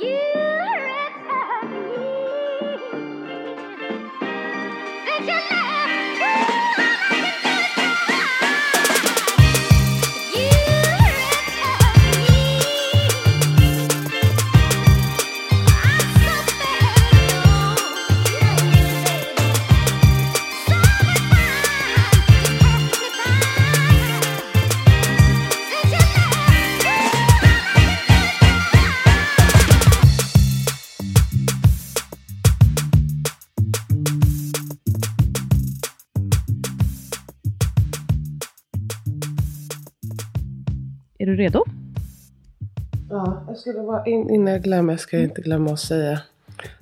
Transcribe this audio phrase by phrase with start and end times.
[0.00, 0.31] Är
[43.92, 46.20] Jag in, innan jag glömmer, jag ska inte glömma att säga.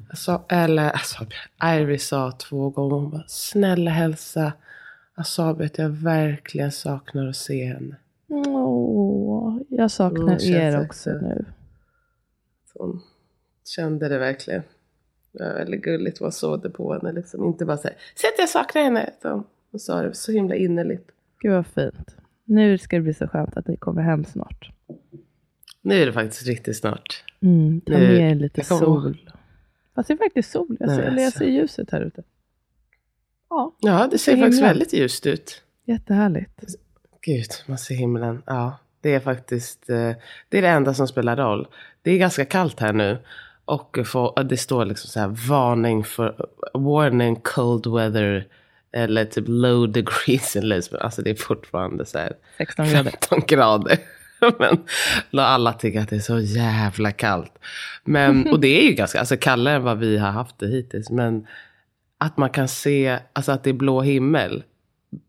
[0.08, 1.26] Jag sa, eller alltså,
[1.64, 4.52] Iris sa två gånger, hon bara, snälla hälsa
[5.14, 7.96] Asabi att jag verkligen saknar att se henne.
[8.28, 11.26] Åh, jag saknar Mm, er det också också.
[11.26, 11.44] nu.
[12.74, 13.00] Hon
[13.64, 14.62] kände det verkligen.
[15.32, 17.44] Det var väldigt gulligt, man såg det på henne liksom.
[17.44, 19.10] Inte bara säga, se att jag saknar henne.
[19.18, 21.10] Utan hon sa det så himla innerligt.
[21.40, 22.16] Gud vad fint.
[22.44, 24.70] Nu ska det bli så skönt att ni kommer hem snart.
[25.82, 27.24] Nu är det faktiskt riktigt snart.
[27.42, 29.30] Mm, ta Nu- med lite jag sol.
[30.06, 30.76] Det är faktiskt sol.
[30.80, 31.38] Jag ser, Nej, jag alltså.
[31.38, 32.22] ser ljuset här ute.
[33.50, 34.68] Ja, Ja, det ser På faktiskt himlen.
[34.74, 35.62] väldigt ljust ut.
[35.84, 36.64] jättehärligt.
[37.22, 38.42] Gud, man ser himlen.
[38.46, 40.12] Ja, det är faktiskt eh,
[40.48, 41.68] det, är det enda som spelar roll.
[42.02, 43.18] Det är ganska kallt här nu.
[43.64, 48.46] Och få- det står liksom så här varning för warning cold weather.
[48.92, 51.00] Eller typ low degrees in Lisbon.
[51.00, 53.10] Alltså det är fortfarande så här 16 grader.
[53.10, 53.98] 15 grader.
[55.30, 57.58] Men alla tycker att det är så jävla kallt.
[58.04, 61.10] Men, och det är ju ganska, alltså kallare än vad vi har haft det hittills.
[61.10, 61.46] Men
[62.18, 64.64] att man kan se, alltså att det är blå himmel.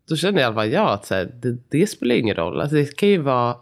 [0.08, 2.60] Då känner i alla fall jag att så här, det, det spelar ingen roll.
[2.60, 3.56] Alltså det kan ju vara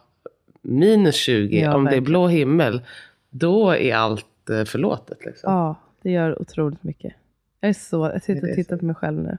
[0.62, 1.60] minus 20.
[1.60, 2.04] Ja, Om det är verkligen.
[2.04, 2.82] blå himmel,
[3.30, 5.18] då är allt eh, förlåtet.
[5.24, 5.52] Liksom.
[5.52, 7.14] Ja, det gör otroligt mycket.
[7.60, 9.38] Jag är så, jag sitter och tittar på mig själv nu.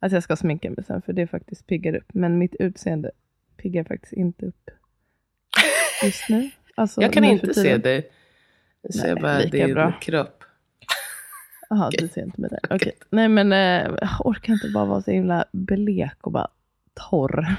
[0.00, 2.08] Att jag ska sminka mig sen, för det faktiskt piggar upp.
[2.12, 3.10] Men mitt utseende
[3.56, 4.70] piggar faktiskt inte upp
[6.02, 6.50] just nu.
[6.74, 8.10] Alltså, jag kan inte se dig.
[8.82, 9.92] Jag ser Nej, bara din bra.
[10.00, 10.44] kropp.
[11.70, 12.74] Jaha, du ser inte mig där.
[12.76, 12.92] Okej.
[13.10, 13.58] Nej men eh,
[14.00, 16.48] jag orkar inte bara vara så himla blek och bara
[17.10, 17.54] torr.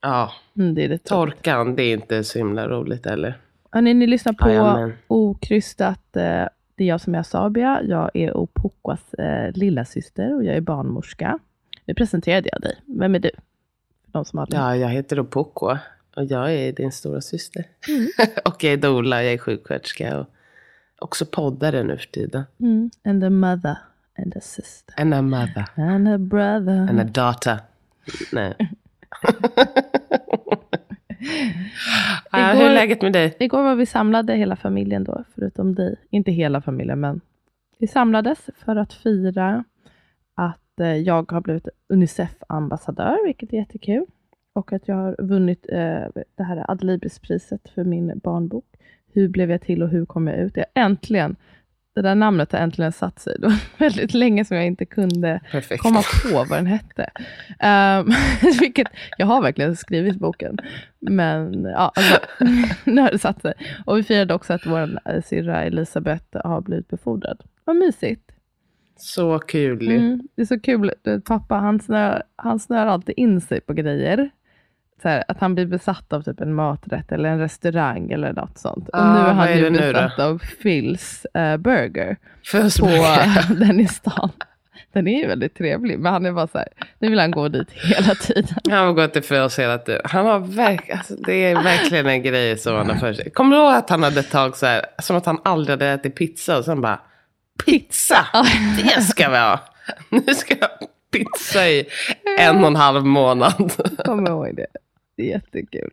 [0.00, 1.36] Ja, Mm, det är det tråkigt.
[1.36, 3.38] torkan, det är inte så himla roligt eller?
[3.70, 4.92] Hörni, ni lyssnar på Jajamän.
[5.06, 6.16] okrystat.
[6.16, 6.22] Eh,
[6.74, 7.80] det är jag som är Sabia.
[7.82, 11.38] Jag är Opoquas eh, lilla syster och jag är barnmorska.
[11.84, 12.78] Nu presenterade jag dig.
[12.98, 13.30] Vem är du?
[14.06, 15.76] De som Ja, jag heter Opoko
[16.18, 17.64] och jag är din stora syster.
[17.88, 18.08] Mm.
[18.44, 20.26] och jag är doula, jag är sjuksköterska och
[20.98, 22.42] också poddare nu för tiden.
[22.60, 22.90] Mm.
[23.04, 23.76] And a mother
[24.18, 24.94] and a sister.
[25.00, 26.88] And a mother, And a brother.
[26.88, 27.58] and a daughter.
[28.32, 28.54] Nej.
[32.32, 33.36] ja, hur Igår- är läget med dig?
[33.38, 35.96] Igår var vi samlade hela familjen då, förutom dig.
[36.10, 37.20] Inte hela familjen, men
[37.78, 39.64] vi samlades för att fira
[40.34, 44.06] att eh, jag har blivit Unicef-ambassadör, vilket är jättekul.
[44.58, 48.64] Och att jag har vunnit eh, det här Adlibrispriset för min barnbok.
[49.12, 50.56] Hur blev jag till och hur kom jag ut?
[50.56, 51.36] Jag äntligen,
[51.94, 53.36] det där namnet har äntligen satt sig.
[53.40, 55.82] Det var väldigt länge som jag inte kunde Perfekt.
[55.82, 57.10] komma på vad den hette.
[57.62, 58.14] Um,
[58.60, 60.58] vilket, jag har verkligen skrivit boken.
[60.98, 62.20] Men ja, alltså,
[62.90, 63.54] nu har det satt sig.
[63.86, 67.42] Och vi firade också att vår eh, syrra Elisabeth har blivit befordrad.
[67.64, 68.32] Vad mysigt.
[68.96, 69.88] Så kul.
[69.88, 70.92] Mm, det är så kul.
[71.24, 74.30] Pappa han snör, han snör alltid in sig på grejer.
[75.04, 78.88] Här, att han blir besatt av typ en maträtt eller en restaurang eller något sånt.
[78.88, 79.92] Och Ah, nu är han är ju nu då?
[79.92, 84.30] besatt av Phils eh, burger Först på börjar- den i stan.
[84.92, 87.48] Den är ju väldigt trevlig, men han är bara så här, nu vill han gå
[87.48, 88.54] dit hela tiden.
[88.70, 90.00] Han har gått till fös hela tiden.
[90.04, 93.30] Han har verk, alltså, det är verkligen en grej som han har för sig.
[93.30, 95.86] Kommer du ihåg att han hade ett tag så här, som att han aldrig hade
[95.86, 97.00] ätit pizza och sen bara,
[97.66, 98.26] pizza,
[98.84, 99.60] det ska vi ha.
[100.10, 100.78] Nu ska jag ha
[101.12, 101.86] pizza i
[102.38, 103.72] en och en halv månad.
[104.04, 104.66] Kom ihåg det.
[105.18, 105.90] Det är jättekul.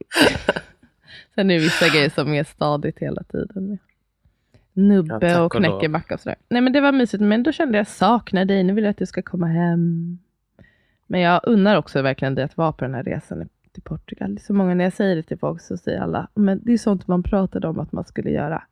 [1.35, 3.77] Sen är det vissa grejer som är stadigt hela tiden.
[4.51, 6.35] Ja, Nubbe tack och knäckemacka och sådär.
[6.49, 8.97] Nej men det var mysigt, men då kände jag saknar dig, nu vill jag att
[8.97, 10.17] du ska komma hem.
[11.07, 14.35] Men jag unnar också verkligen dig att vara på den här resan till Portugal.
[14.35, 16.73] Det är så många, när jag säger det till folk så säger alla, men det
[16.73, 18.63] är sånt man pratade om att man skulle göra.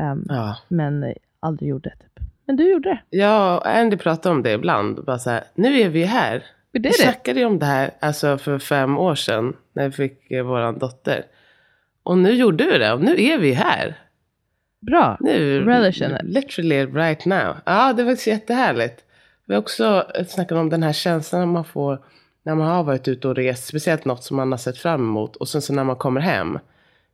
[0.00, 0.56] Ehm, Ja.
[0.68, 1.90] Men aldrig gjorde.
[1.90, 2.24] Typ.
[2.46, 3.16] Men du gjorde det.
[3.16, 5.04] Jag och Andy pratar om det ibland.
[5.04, 6.44] Bara så här, nu är vi här.
[6.82, 9.56] Vi snackade ju om det här alltså för fem år sedan.
[9.72, 11.24] När vi fick eh, våran dotter.
[12.02, 12.92] Och nu gjorde vi det.
[12.92, 13.98] Och nu är vi här.
[14.80, 15.16] Bra.
[15.20, 16.22] Nu, it.
[16.22, 17.56] literally right now.
[17.66, 19.04] Ja, det var faktiskt jättehärligt.
[19.46, 22.04] Vi har också snackat om den här känslan man får
[22.42, 23.66] när man har varit ute och rest.
[23.66, 25.36] Speciellt något som man har sett fram emot.
[25.36, 26.58] Och sen så när man kommer hem.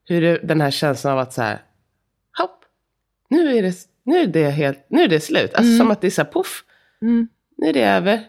[0.05, 1.59] Hur det, den här känslan av att så här,
[2.39, 2.65] hopp,
[3.29, 3.75] nu är det,
[4.05, 5.55] nu är det, helt, nu är det slut.
[5.55, 5.79] Alltså Mm.
[5.79, 6.65] som att det är så här, poff,
[7.03, 7.29] Mm.
[7.57, 8.21] nu är det över.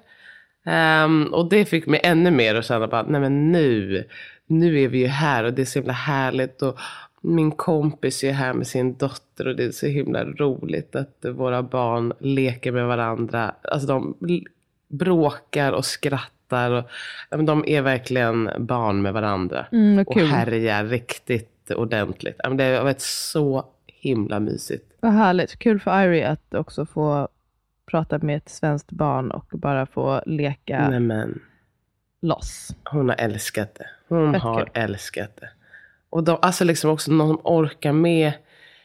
[0.66, 4.06] Ehm, och det fick mig ännu mer att känna bara, nej men nu,
[4.48, 6.62] nu är vi ju här och det är så himla härligt.
[6.62, 6.80] Och
[7.22, 11.64] min kompis är här med sin dotter och det är så himla roligt att våra
[11.64, 13.56] barn leker med varandra.
[13.62, 14.16] Alltså de
[14.88, 16.72] bråkar och skrattar.
[16.72, 16.84] Och,
[17.30, 19.66] men de är verkligen barn med varandra.
[19.72, 22.40] Mm, Och härjar riktigt ordentligt.
[22.44, 24.86] Men Det har varit så himla mysigt.
[25.00, 25.60] Vad härligt.
[25.60, 27.28] Kul för Irie att också få
[27.92, 31.42] prata med ett svenskt barn och bara få leka Nej men.
[32.22, 32.76] loss.
[32.86, 33.86] Hon har älskat det.
[34.10, 34.70] Hon Fett har kul.
[34.74, 35.50] älskat det.
[36.10, 38.32] Och de, alltså liksom också någon som orkar med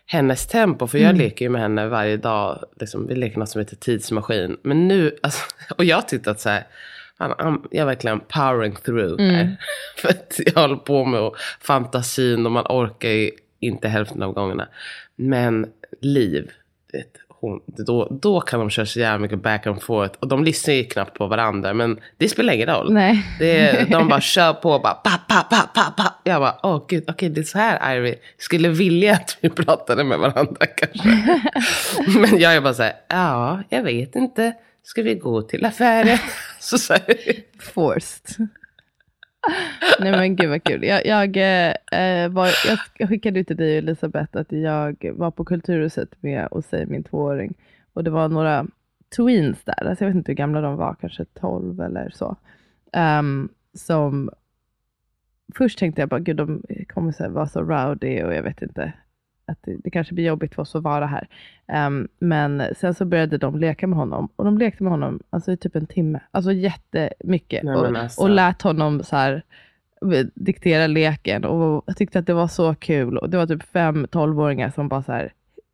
[0.07, 0.87] hennes tempo.
[0.87, 1.19] För jag Mm.
[1.19, 2.65] leker ju med henne varje dag.
[2.81, 4.57] Liksom, vi leker något som heter tidsmaskin.
[4.63, 5.43] Men nu, alltså,
[5.79, 6.67] och jag tyckte att så här,
[7.19, 9.35] jag är verkligen powering through Mm.
[9.35, 9.57] här.
[9.97, 13.31] För att jag håller på med och fantasin och man orkar ju
[13.61, 14.69] inte hälften av gångerna.
[15.17, 15.67] Men
[16.01, 16.51] Liv,
[16.93, 17.13] vet,
[17.49, 20.19] hon, då, då kan de köra så jävla mycket back and forth.
[20.21, 21.75] Och de lyssnar ju knappt på varandra.
[21.75, 22.93] Men det spelar ingen roll.
[22.93, 23.23] Nej.
[23.39, 26.15] Det, de bara kör på, bara pa, pa, pa, pa, pa.
[26.25, 30.05] Jag bara, åh gud, okej det är så här Ivy skulle vilja att vi pratade
[30.05, 31.09] med varandra kanske.
[32.21, 34.53] Men jag är bara så här, ja, jag vet inte,
[34.83, 36.19] ska vi gå till affären?
[36.61, 37.17] Så så här,
[37.61, 38.49] Forced.
[40.01, 40.85] Nej men gud vad kul.
[40.85, 42.49] Jag, jag, eh, var,
[42.99, 46.87] jag, skickade ut till dig och Elisabeth att jag var på Kulturhuset med och säger
[46.87, 47.55] min tvååring.
[47.93, 48.67] Och det var några
[49.17, 52.37] tweens där, alltså jag vet inte hur gamla de var, kanske 12 eller så.
[53.19, 54.31] Um, som
[55.55, 58.93] först tänkte jag bara, gud de kommer så vara så rowdy och jag vet inte,
[59.47, 61.29] att det, det kanske blir jobbigt för oss att vara här.
[61.69, 65.53] Ehm, men sen så började de leka med honom och de lekte med honom alltså,
[65.53, 66.21] i typ en timme.
[66.31, 67.63] Alltså jättemycket.
[67.63, 68.23] Nej, och, alltså.
[68.23, 69.43] och lät honom så här
[70.13, 73.19] eh, diktera leken och jag tyckte att det var så kul.
[73.19, 75.33] Och det var typ fem tolvåringar som bara så här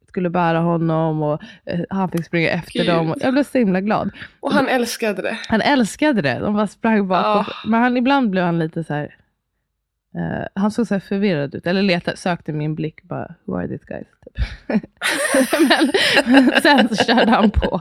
[0.08, 2.88] skulle bära honom och eh, han fick springa efter Gud.
[2.88, 3.14] dem.
[3.20, 4.10] Jag blev så himla glad.
[4.40, 5.38] och han älskade det.
[5.48, 6.38] Han älskade det.
[6.38, 7.44] De bara sprang bakom.
[7.48, 7.54] Ja.
[7.66, 9.16] Men han, ibland blev han lite så här.
[10.14, 11.66] Eh, han såg så här förvirrad ut.
[11.66, 13.02] Eller letade, sökte min blick.
[13.02, 14.06] Bara, Who are these guys?
[14.24, 14.44] Typ.
[16.26, 17.80] men, sen så körde han på.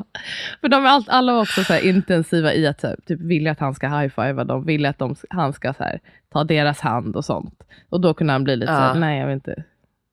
[0.61, 3.73] För de är allt, alla var också så intensiva i att typ, vilja att han
[3.73, 4.65] ska high-fivea dem.
[4.65, 5.99] Vilja att de, han ska så här,
[6.33, 7.63] ta deras hand och sånt.
[7.89, 8.99] Och då kunde han bli lite så här, Ja.
[8.99, 9.63] nej jag vill inte.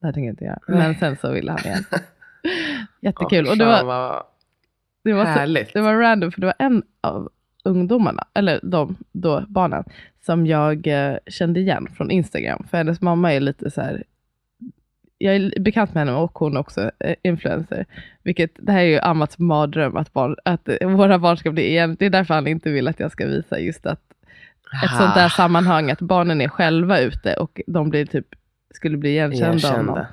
[0.01, 0.59] Det här tänker jag inte göra.
[0.67, 0.77] Nej.
[0.77, 1.83] Men sen så ville han igen.
[3.01, 3.47] Jättekul.
[3.47, 4.23] Och det var,
[5.03, 7.29] det var så, det var random för det var en av
[7.63, 9.83] ungdomarna, eller de då barnen,
[10.25, 12.65] som jag eh, kände igen från Instagram.
[12.69, 14.03] För hennes mamma är lite så här,
[15.17, 17.85] jag är bekant med henne och hon är också eh, influencer.
[18.23, 21.67] Vilket, det här är ju Amats mardröm att, barn, att eh, våra barn ska bli
[21.67, 21.95] igen.
[21.99, 24.01] Det är därför han inte vill att jag ska visa just att
[24.83, 28.27] ett sånt där sammanhang, att barnen är själva ute och de blir typ,
[28.73, 30.07] skulle bli igenkända Erkända.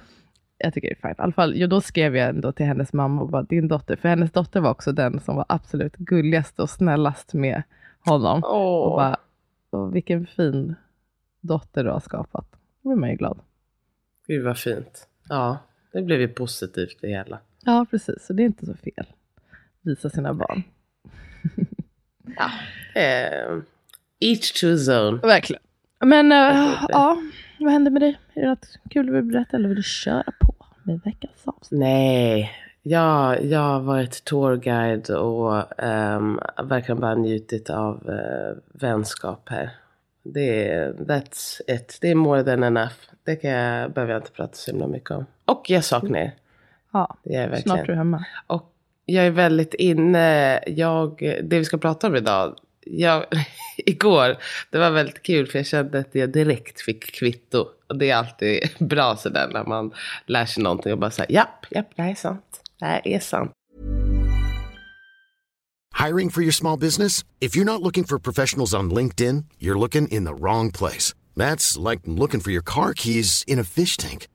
[0.58, 1.18] Jag tycker det är fint.
[1.18, 3.96] I alla fall, jo, då skrev jag ändå till hennes mamma och bara, din dotter,
[3.96, 7.62] för hennes dotter var också den som var absolut gulligast och snällast med
[8.00, 8.42] honom.
[8.44, 9.16] Och Åh, bara,
[9.70, 10.74] och vilken fin
[11.40, 12.46] dotter du har skapat.
[12.82, 13.38] Då blir man ju glad.
[14.26, 15.08] gud vad fint.
[15.28, 15.58] Ja,
[15.92, 17.38] det blev ju positivt det hela.
[17.64, 18.26] Ja, precis.
[18.26, 19.06] Så det är inte så fel.
[19.82, 20.62] Visa sina barn.
[22.36, 22.50] Ja.
[23.00, 23.58] Eh,
[24.20, 25.18] each to his own.
[25.18, 25.62] Verkligen.
[26.00, 27.18] Men äh, ja,
[27.64, 28.18] vad hände med dig?
[28.34, 31.80] Är det något kul du vill berätta eller vill du köra på med veckans avsnitt?
[31.80, 32.50] Nej,
[32.82, 39.70] jag, jag har varit tourguide och um, verkligen bara njutit av uh, vänskap här.
[40.22, 41.98] Det är, that's it.
[42.00, 42.94] Det är more than enough.
[43.24, 45.26] Det kan jag, behöver jag inte prata så himla mycket om.
[45.44, 46.34] Och jag saknar er.
[46.92, 47.62] Ja, Det är verkligen.
[47.62, 48.24] snart är du hemma.
[48.46, 48.72] Och
[49.04, 53.24] jag är väldigt inne, jag, det vi ska prata om idag, jag,
[53.76, 54.36] igår,
[54.70, 57.66] det var väldigt kul för jag kände att jag direkt fick kvitto.
[57.88, 59.94] Och det är alltid bra sådär när man
[60.26, 62.60] lär sig någonting och bara säger japp, japp, det här är sant.
[62.78, 63.52] Det här är sant.
[66.06, 67.24] Hiring for your small business?
[67.40, 71.14] If you're not looking for professionals on LinkedIn, you're looking in the wrong place.
[71.36, 74.28] That's like looking for your car keys in a fish tank.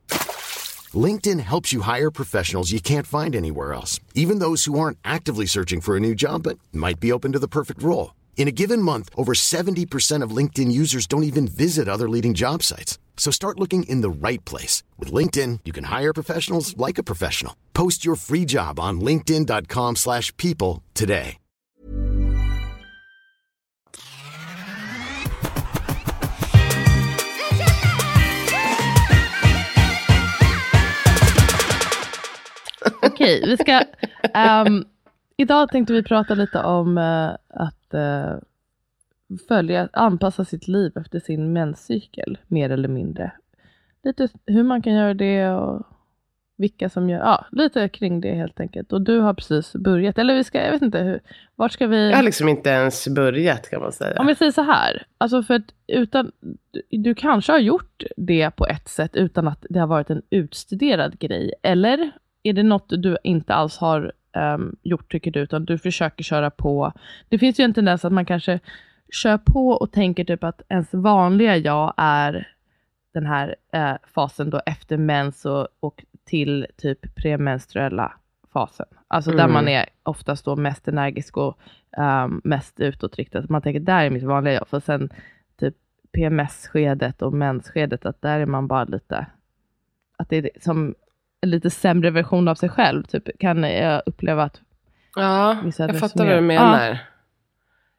[0.93, 5.45] LinkedIn helps you hire professionals you can't find anywhere else, even those who aren't actively
[5.45, 8.11] searching for a new job but might be open to the perfect role.
[8.41, 12.63] In a given month, over 70% of LinkedIn users don't even visit other leading job
[12.63, 12.97] sites.
[13.15, 14.81] So start looking in the right place.
[14.97, 17.53] With LinkedIn, you can hire professionals like a professional.
[17.73, 21.37] Post your free job on linkedin.com/people slash people today.
[33.01, 33.83] Okej, vi ska...
[34.33, 34.83] ehm,
[35.37, 38.35] idag tänkte vi prata lite om eh, att eh,
[39.47, 43.31] följa, anpassa sitt liv efter sin menscykel, mer eller mindre.
[44.03, 45.85] Lite hur man kan göra det och
[46.61, 48.93] vilka som gör, ja, lite kring det helt enkelt.
[48.93, 51.19] Och du har precis börjat, eller vi ska, jag vet inte, hur,
[51.55, 52.09] vart ska vi?
[52.09, 54.19] Jag har liksom inte ens börjat kan man säga.
[54.19, 56.31] Om vi säger så här, alltså för att utan,
[56.71, 60.21] du, du kanske har gjort det på ett sätt utan att det har varit en
[60.29, 62.11] utstuderad grej, eller
[62.43, 66.49] är det något du inte alls har um, gjort tycker du, utan du försöker köra
[66.49, 66.93] på.
[67.29, 68.59] Det finns ju en tendens att man kanske
[69.11, 72.47] kör på och tänker typ att ens vanliga jag är
[73.13, 78.13] den här eh, fasen då efter mens och, och till typ premenstruella
[78.53, 78.85] fasen.
[79.07, 79.53] Alltså där Mm.
[79.53, 81.59] man är oftast då mest energisk och
[81.97, 83.43] um, mest utåtriktad.
[83.49, 84.67] Man tänker där är mitt vanliga jag.
[84.67, 85.09] För sen
[85.59, 85.75] typ
[86.11, 89.25] PMS-skedet och mensskedet, att där är man bara lite,
[90.17, 90.95] att det är som
[91.41, 93.03] lite sämre version av sig själv.
[93.03, 94.61] Typ kan jag uppleva att
[95.15, 96.97] Ja, jag fattar vad du menar.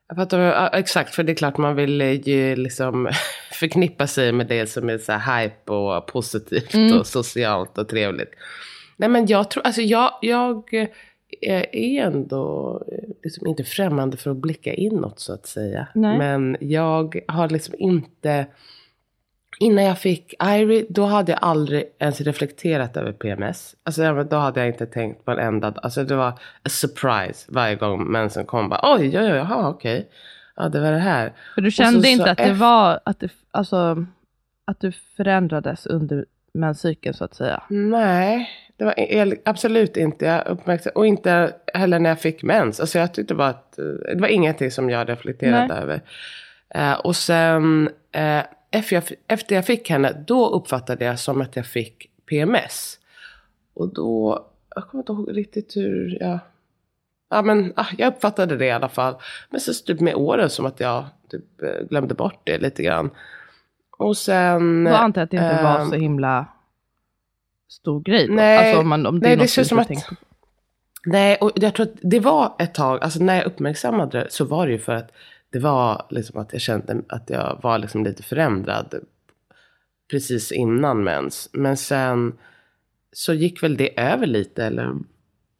[0.08, 3.08] Jag fattar, ja, exakt, för det är klart man vill eh, ju liksom
[3.52, 6.98] förknippa sig med det som är så här hype och positivt Mm.
[6.98, 8.30] och socialt och trevligt.
[8.96, 10.74] Nej men jag tror, alltså jag, jag
[11.42, 15.86] eh, är ändå eh, liksom inte främmande för att blicka inåt så att säga.
[15.94, 16.18] Nej.
[16.18, 18.46] Men jag har liksom inte,
[19.58, 23.74] innan jag fick Irie, då hade jag aldrig ens reflekterat över PMS.
[23.84, 26.28] Alltså ja, då hade jag inte tänkt på en enda, alltså det var
[26.62, 28.68] a surprise varje gång mensen kom.
[28.68, 30.08] Bara, oj, oj, oj, jaha, okej.
[30.56, 31.32] Ja, det var det här.
[31.54, 34.06] För du så- kände så inte att det var, att, det, alltså,
[34.64, 37.62] att du förändrades under menscykeln så att säga?
[37.68, 38.94] Nej, det var
[39.44, 40.24] absolut inte.
[40.24, 42.80] Jag uppmärksam, och inte heller när jag fick mens.
[42.80, 45.82] Alltså jag tyckte bara att eh, det var ingenting som jag reflekterade Nej.
[45.82, 46.00] över.
[46.74, 48.40] Eh, och sen eh,
[48.72, 52.98] efter, jag, efter jag fick henne, då uppfattade jag som att jag fick PMS.
[53.74, 56.38] Och då, jag kommer inte ihåg riktigt hur jag...
[57.30, 59.14] Ja men ah, jag uppfattade det i alla fall.
[59.50, 63.10] Men så typ med åren som att jag typ eh, glömde bort det lite grann.
[63.98, 64.84] Och sen...
[64.84, 66.46] Då antar jag att det inte var ehm, så himla
[67.68, 68.26] stor grej.
[68.26, 68.34] Då.
[68.34, 69.94] nej, alltså om, man, om det nej, är det känns som att- på.
[71.06, 74.44] Nej, och jag tror att det var ett tag, alltså när jag uppmärksammade det så
[74.44, 75.10] var det ju för att
[75.52, 78.94] det var liksom att jag kände att jag var liksom lite förändrad
[80.10, 81.50] precis innan mens.
[81.52, 82.38] Men sen
[83.12, 84.94] så gick väl det över lite eller,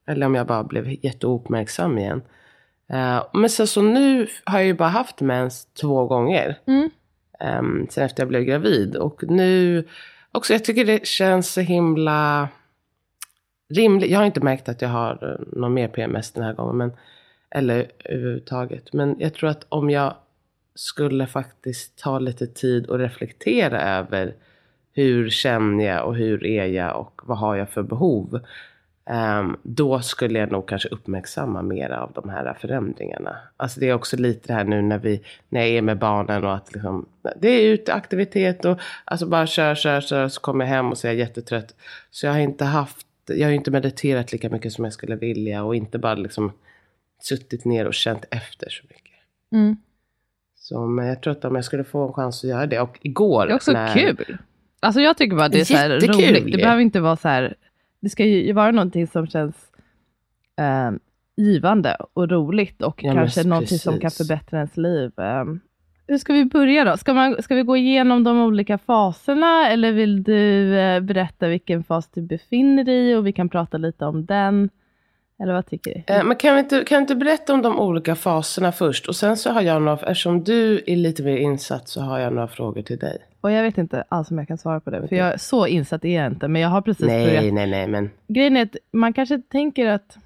[0.07, 2.23] eller om jag bara blev jätteuppmärksam igen.
[2.93, 6.59] Eh, men sen så nu har jag ju bara haft mens två gånger.
[6.67, 6.91] Mm.
[7.59, 8.97] Um, sen efter jag blev gravid.
[8.97, 9.85] Och nu
[10.33, 12.49] också, jag tycker det känns så himla
[13.75, 14.11] rimligt.
[14.11, 16.77] Jag har inte märkt att jag har uh, någon mer PMS den här gången.
[16.77, 16.93] Men,
[17.55, 18.93] eller överhuvudtaget.
[18.93, 20.15] Men jag tror att om jag
[20.75, 24.35] skulle faktiskt ta lite tid och reflektera över
[24.93, 28.41] hur känner jag och hur är jag och vad har jag för behov.
[29.05, 33.37] Ehm, då skulle jag nog kanske uppmärksamma mera av de här förändringarna.
[33.57, 36.45] Alltså det är också lite det här nu när, vi, när jag är med barnen
[36.45, 37.07] och att liksom,
[37.37, 41.07] det är uteaktivitet och alltså bara kör, kör, kör så kommer jag hem och så
[41.07, 41.75] är jag jättetrött.
[42.11, 45.65] Så jag har inte haft, jag har inte mediterat lika mycket som jag skulle vilja
[45.65, 46.53] och inte bara liksom
[47.25, 49.19] suttit ner och känt efter så mycket.
[49.53, 49.77] Mm.
[50.55, 52.99] Så men jag tror att om jag skulle få en chans att göra det och
[53.03, 53.47] igår.
[53.47, 54.39] Det är också när, kul.
[54.81, 56.53] Alltså jag tycker bara det är så här roligt.
[56.53, 57.55] Det behöver inte vara så här,
[58.01, 59.57] det ska ju vara någonting som känns
[60.59, 60.91] eh,
[61.37, 64.29] givande och roligt och Ja, kanske någonting som kan precis.
[64.29, 65.13] förbättra ens liv.
[65.19, 65.45] Eh,
[66.07, 66.97] hur ska vi börja då?
[66.97, 71.85] Ska, man, ska vi gå igenom de olika faserna eller vill du eh, berätta vilken
[71.85, 74.71] fas du befinner dig i och vi kan prata lite om den?
[75.43, 76.15] Eller vad tycker du?
[76.15, 79.09] Eh, Men kan, vi inte, kan du inte berätta om de olika faserna först?
[79.09, 82.33] Och sen så har jag några, eftersom du är lite mer insatt så har jag
[82.33, 83.19] några frågor till dig.
[83.41, 86.05] Och jag vet inte alls om jag kan svara på det, för jag så insatt
[86.05, 88.77] är jag inte, men jag har precis börjat Nej, nej, nej, men grejen är att
[88.93, 90.17] man kanske tänker att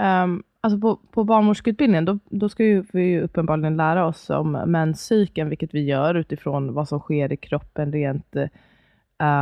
[0.00, 4.52] um, alltså på, på barnmorskeutbildningen, då, då ska ju, vi ju uppenbarligen lära oss om
[4.52, 8.36] menscykeln, vilket vi gör utifrån vad som sker i kroppen rent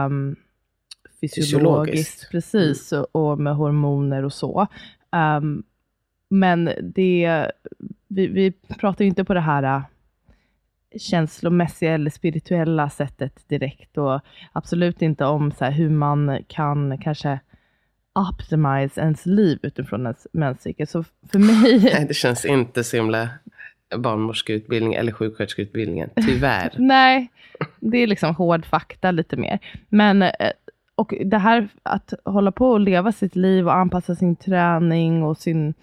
[0.07, 0.37] um,
[1.29, 2.21] fysiologiskt.
[2.21, 2.31] Fysiologiskt.
[2.31, 4.67] Precis, och, och med hormoner och så.
[5.39, 5.63] Um,
[6.31, 7.51] men det,
[8.09, 9.83] vi, vi pratar ju inte på det här äh,
[10.99, 14.21] känslomässiga eller spirituella sättet direkt och
[14.53, 17.41] absolut inte om så hur man kan kanske
[18.15, 20.87] optimize ens liv utifrån ens menscykel.
[20.87, 23.29] Så för mig, nej, det känns inte så himla
[23.97, 26.11] barnmorskeutbildning eller sjuksköterskeutbildningen.
[26.17, 26.73] Tyvärr.
[26.79, 27.31] nej,
[27.81, 29.59] det är liksom hård fakta lite mer.
[29.89, 30.31] Men eh,
[30.95, 35.37] och det här att hålla på och leva sitt liv och anpassa sin träning och
[35.37, 35.75] sin,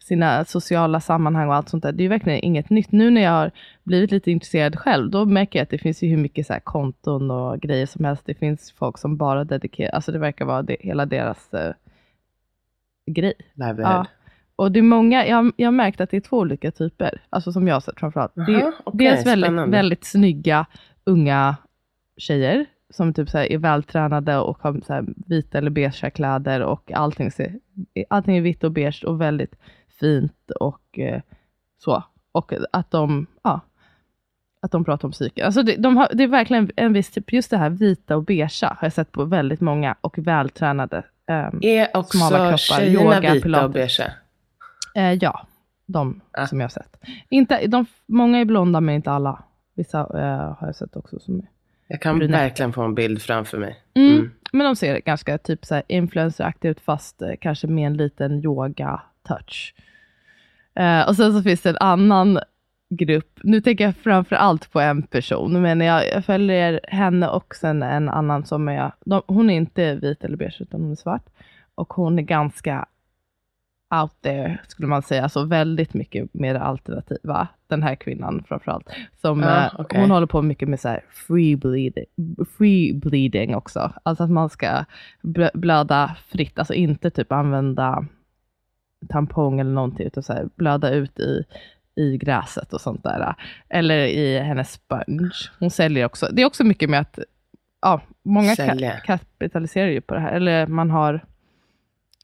[0.00, 2.92] sina sociala sammanhang och allt sånt där, det är ju verkligen inget nytt.
[2.92, 3.50] Nu när jag har
[3.82, 7.30] blivit lite intresserad själv, då märker jag att det finns ju hur mycket så konton
[7.30, 8.22] och grejer som helst.
[8.26, 11.74] Det finns folk som bara dedikerar, alltså det verkar vara det, hela deras eh,
[13.06, 13.34] grej.
[13.54, 13.94] Livelihood.
[13.94, 14.06] Ja.
[14.56, 17.52] Och det är många, jag, jag har märkt att det är två olika typer, alltså
[17.52, 18.32] som jag har sett framförallt.
[18.34, 20.66] det är Aha, okej, dels väldigt, väldigt snygga
[21.04, 21.56] unga
[22.16, 26.60] tjejer som typ så här är vältränade och har så här vita eller beigea kläder
[26.62, 27.58] och allting, ser,
[28.10, 29.54] allting är vitt och beige och väldigt
[30.00, 31.20] fint och eh,
[31.78, 32.02] så.
[32.32, 33.60] Och att de, ja,
[34.62, 35.44] att de pratar om psyke.
[35.46, 38.24] Alltså det, de har, det är verkligen en viss typ, just det här vita och
[38.24, 41.04] beigea har jag sett på väldigt många och vältränade.
[41.26, 43.64] ehm, Är också Smala kroppar, yoga, vita pilates.
[43.66, 44.12] och beigea?
[44.94, 45.46] eh, ja,
[45.86, 46.46] de Ah.
[46.46, 46.96] som jag har sett.
[47.28, 49.42] Inte, de, många är blonda men inte alla.
[49.74, 51.46] Vissa eh, har jag sett också som är
[51.92, 52.40] Jag kan Brunett.
[52.40, 53.76] verkligen få en bild framför mig.
[53.94, 54.12] Mm.
[54.12, 54.30] Mm.
[54.52, 59.74] Men de ser ganska typ så här influenceraktigt fast eh, kanske med en liten yoga-touch.
[60.74, 62.38] Eh, och sen så finns det en annan
[62.90, 63.38] grupp.
[63.42, 67.82] Nu tänker jag framför allt på en person, men jag, jag följer henne och sen
[67.82, 71.26] en annan som är, de, hon är inte vit eller beige utan hon är svart.
[71.74, 72.86] Och hon är ganska
[73.90, 75.22] out there, skulle man säga.
[75.22, 77.48] Alltså väldigt mycket mer alternativa.
[77.66, 78.88] Den här kvinnan framförallt.
[79.20, 80.00] Som, Ja, eh, okej.
[80.00, 82.04] Hon håller på mycket med så här free, bleeding,
[82.58, 83.92] free bleeding också.
[84.02, 84.84] Alltså att man ska
[85.22, 86.58] blö- blöda fritt.
[86.58, 88.06] Alltså inte typ använda
[89.08, 90.06] tampong eller någonting.
[90.06, 91.44] Utan så här blöda ut i,
[91.96, 93.34] i gräset och sånt där.
[93.68, 95.30] Eller i hennes sponge.
[95.58, 96.28] Hon säljer också.
[96.32, 97.18] Det är också mycket med att
[97.82, 100.32] ja, många ka- kapitaliserar ju på det här.
[100.32, 101.20] Eller man har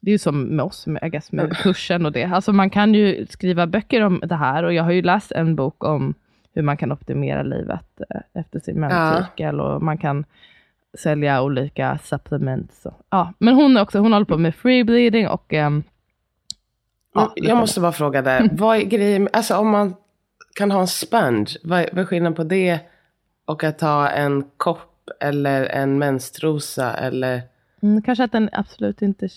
[0.06, 2.24] det är ju som med oss, med, guess, med kursen och det.
[2.24, 5.56] Alltså man kan ju skriva böcker om det här och jag har ju läst en
[5.56, 6.14] bok om
[6.54, 10.24] hur man kan optimera livet eh, efter sin menscykel och man kan
[10.98, 12.86] sälja olika supplements.
[13.10, 15.82] Ja, men hon är också, hon håller på med free bleeding och ehm,
[17.14, 18.48] ja, jag måste bara fråga där.
[18.52, 19.94] Vad är grejen alltså om man
[20.54, 22.78] kan ha en sponge, vad är, vad är skillnaden på det
[23.44, 27.42] och att ha en kopp eller en menstrosa eller?
[27.82, 29.28] Mm, kanske att den absolut inte...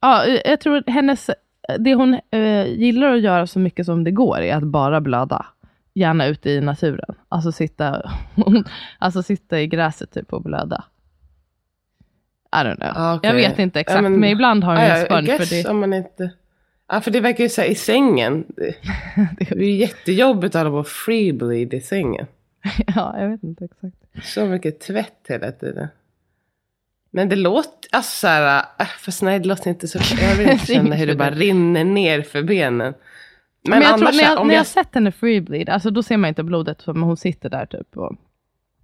[0.00, 1.30] Ja, jag tror hennes...
[1.78, 5.46] Det hon eh, gillar att göra så mycket som det går är att bara blöda.
[5.94, 7.14] Gärna ute i naturen.
[7.28, 8.10] Alltså sitta,
[8.98, 10.84] alltså sitta i gräset typ och blöda.
[12.52, 13.14] I don't know.
[13.16, 13.30] Okej.
[13.30, 15.22] Jag vet inte exakt, Ja, men, men- ibland har hon I sponge.
[15.22, 16.30] guess För det, om man inte...
[16.88, 18.44] Ja, för det verkar ju så här i sängen.
[18.48, 18.74] Det,
[19.38, 22.26] det är ju jättejobbigt att hålla på och freebleed i sängen.
[22.96, 24.26] ja, jag vet inte exakt.
[24.26, 25.88] Så mycket tvätt hela tiden.
[27.10, 30.50] Men det låter, alltså så här, äh, fast nej det låter inte så, jag vill
[30.50, 32.94] inte känna hur det bara rinner ner för benen.
[33.62, 35.90] Men, Men, jag annars, tror, när jag, om när jag jag, sett henne freebleed, alltså
[35.90, 38.16] då ser man inte blodet, men hon sitter där typ och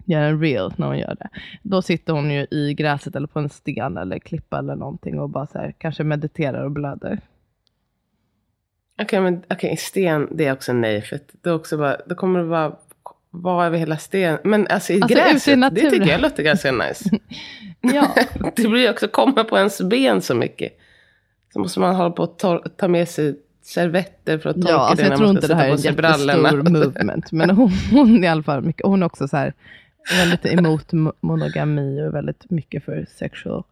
[0.05, 1.29] gör en reel när hon gör det.
[1.63, 5.31] Då sitter hon ju i gräset eller på en sten eller klippa eller någonting och
[5.31, 7.21] bara så här, kanske mediterar och blöder.
[9.03, 12.49] okej men okej, sten det är också nej för då, också bara, då kommer det
[12.49, 12.77] bara
[13.43, 14.39] vara över hela sten.
[14.45, 17.11] Men alltså i Alltså, ute i gräset, det tycker jag låter ganska nice.
[17.81, 18.15] Ja,
[18.57, 20.73] det blir också komma på ens ben så mycket.
[21.53, 24.79] Så måste man hålla på och tor- ta med sig servetter för att torka ja
[24.79, 27.33] alltså det jag när tror man inte ska det här är en jättestor movement.
[27.33, 29.53] Men hon, hon är i alla fall mycket, hon är också så här,
[30.19, 33.63] väldigt emot mo- monogami och väldigt mycket för sexual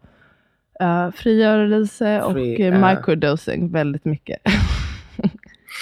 [0.82, 2.94] uh, frigörelse och Free, eh, ja.
[2.94, 4.38] microdosing väldigt mycket.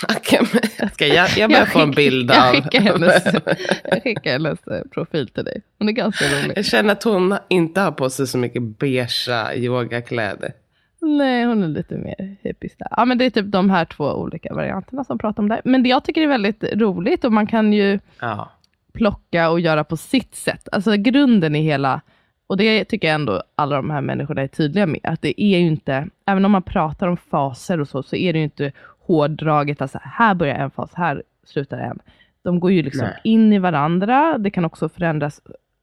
[0.09, 2.53] Men- Okej, jag, jag börjar få en bild jag av...
[2.55, 3.25] skickar hennes,
[3.85, 4.59] jag skickar hennes
[4.91, 5.63] profil till dig.
[5.79, 6.53] Hon är ganska rolig.
[6.57, 10.53] Jag känner att hon inte har på sig så mycket beigea yogakläder.
[11.01, 12.89] Nej, hon är lite mer hippies där.
[12.91, 15.61] Ja, men det är typ de här två olika varianterna som pratar om det.
[15.65, 18.51] Men det jag tycker är väldigt roligt och man kan ju Ja.
[18.93, 20.69] plocka och göra på sitt sätt.
[20.73, 22.01] Alltså grunden i hela,
[22.47, 25.59] och det tycker jag ändå alla de här människorna är tydliga med, att det är
[25.59, 28.73] ju inte, även om man pratar om faser och så, så är det ju inte
[29.07, 31.99] hårdraget, alltså här börjar en fas, här slutar en.
[32.43, 33.21] De går ju liksom Nej.
[33.25, 35.41] in i varandra, det kan också förändras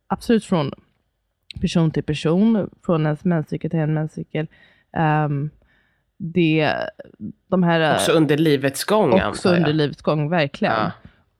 [0.07, 0.71] absolut från
[1.61, 4.47] person till person, från ens menscykel till en menscykel.
[5.25, 5.49] Um,
[6.17, 6.73] det,
[7.47, 7.93] de här...
[7.93, 10.73] Också under livets gång Också under livets gång, verkligen.
[10.73, 10.91] Ja.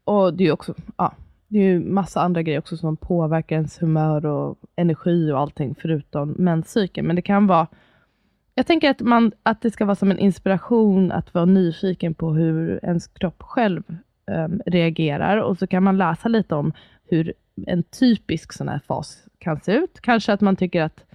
[0.04, 1.14] Och det är ju också, ja,
[1.48, 5.76] det är ju massa andra grejer också som påverkar ens humör och energi och allting
[5.82, 7.08] förutom menscykeln.
[7.08, 7.68] Men det kan vara,
[8.60, 12.34] jag tänker att, man, att det ska vara som en inspiration att vara nyfiken på
[12.34, 13.84] hur ens kropp själv
[14.28, 15.38] um, reagerar.
[15.38, 17.34] Och så kan man läsa lite om hur
[17.68, 20.02] en typisk sån här fas kan se ut.
[20.02, 21.06] Kanske att man tycker att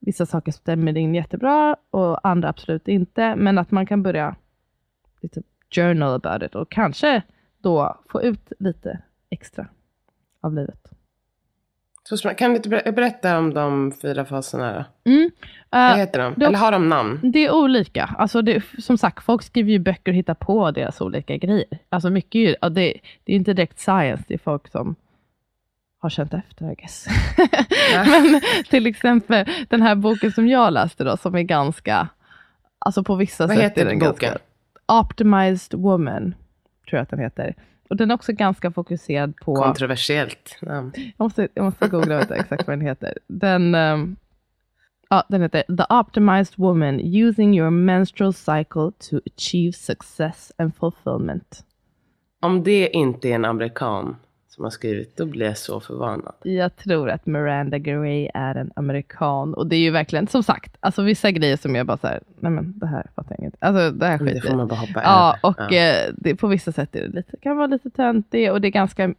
[0.00, 3.36] vissa saker stämmer in jättebra och andra absolut inte.
[3.36, 4.36] Men att man kan börja
[5.22, 7.22] lite journal about it och kanske
[7.58, 9.66] då få ut lite extra
[10.40, 10.97] av livet.
[12.36, 14.72] Kan du inte ber- berätta om de fyra faserna
[15.04, 15.10] då?
[15.10, 15.30] Mm.
[15.70, 16.42] Vad Eh, heter de?
[16.44, 17.20] Eller har de namn?
[17.32, 18.14] det är olika.
[18.18, 21.64] Alltså det, som sagt, folk skriver ju böcker och hittar på deras olika grejer.
[21.88, 22.68] Alltså mycket ju, det,
[23.24, 24.94] det är inte direkt science, det är folk som
[26.00, 27.06] har känt efter, I guess.
[27.92, 28.04] Ja.
[28.22, 28.40] Men
[28.70, 32.08] till exempel den här boken som jag läste då, som är ganska,
[32.78, 34.10] alltså på vissa Vad sätt heter är den boken?
[34.30, 34.38] ganska
[34.86, 36.34] Optimized Woman,
[36.88, 37.54] tror jag att den heter.
[37.90, 39.54] Och den är också ganska fokuserad på...
[39.54, 40.92] Kontroversiellt namn.
[40.94, 43.18] Jag måste, jag måste googla vet, exakt vad den heter.
[43.26, 44.16] Den, um,
[45.10, 51.64] ja, den heter The Optimized Woman Using Your Menstrual Cycle to Achieve Success and Fulfillment.
[52.40, 54.16] Om det inte är en amerikan
[54.58, 56.34] som har skrivit, då blir jag så förvånad.
[56.42, 59.54] Jag tror att Miranda Gray är en amerikan.
[59.54, 62.20] Och det är ju verkligen, som sagt, alltså vissa grejer som jag bara så här,
[62.40, 63.56] nej men det här fattar jag inte.
[63.60, 65.48] Alltså det här Men Det skiter får man bara hoppa Ja, över.
[65.66, 68.68] och eh, det, på vissa sätt är det lite, kan vara lite töntigt och det
[68.68, 69.14] är ganska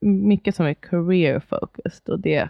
[0.00, 2.48] mycket som är career focused och det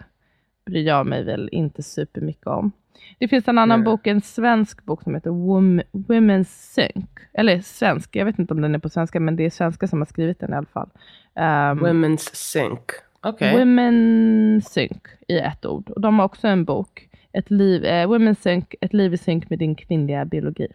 [0.65, 2.71] bryr jag mig väl inte supermycket om.
[3.19, 3.85] Det finns en annan Nej.
[3.85, 7.05] bok, en svensk bok som heter Wom- Women's Sync.
[7.33, 9.99] Eller svensk, jag vet inte om den är på svenska, men det är svenska som
[10.01, 10.89] har skrivit den i alla fall.
[11.35, 12.79] Um, Women's Sync.
[13.23, 13.59] Okej.
[13.59, 15.89] Women Sync i ett ord.
[15.89, 19.49] Och de har också en bok, ett liv, eh, Women Sync, ett liv i synk
[19.49, 20.67] med din kvinnliga biologi.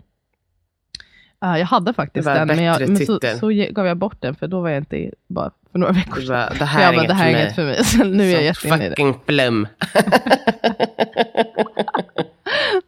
[1.38, 4.34] Ah, jag hade faktiskt Det den, men, jag, men så, så gav jag bort den,
[4.34, 6.36] för då var jag inte bara för några veckor Det, sedan.
[6.38, 7.84] var, det Så här jag är bara, inget det här är för inget mig.
[7.84, 8.08] för mig.
[8.12, 8.94] Så nu är jag jätteinne i det.
[8.96, 9.68] fucking plum.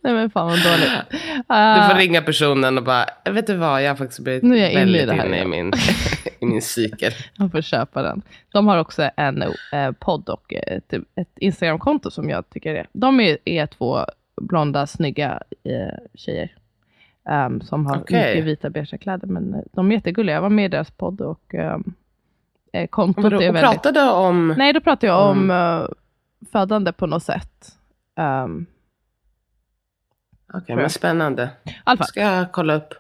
[0.01, 0.91] Nej men fan vad dåligt.
[1.11, 4.59] Du Ah, får ringa personen och bara, vet du vad, jag har faktiskt blivit Nu
[4.59, 5.73] är jag inne i väldigt det här inne i min,
[6.41, 7.12] i min cykel.
[7.37, 8.23] jag får köpa den.
[8.53, 12.87] De har också en eh, podd och ett, ett Instagramkonto som jag tycker är...
[12.93, 13.99] De är, är två
[14.41, 16.55] blonda, snygga eh, tjejer.
[17.29, 18.29] ehm, som har Okej.
[18.35, 19.27] mycket vita beiga kläder.
[19.27, 20.35] Men eh, de är jättegulliga.
[20.37, 21.95] Jag var med i deras podd och um,
[22.73, 23.62] eh, kontot Vadå, är och väldigt...
[23.83, 24.55] pratade om...
[24.59, 25.81] Nej, då pratar jag om Mm.
[25.83, 25.88] eh,
[26.53, 27.69] födande på något sätt.
[28.45, 28.67] Um,
[30.54, 31.50] Okej, men spännande.
[31.84, 32.04] Fall.
[32.04, 32.94] Ska jag kolla upp.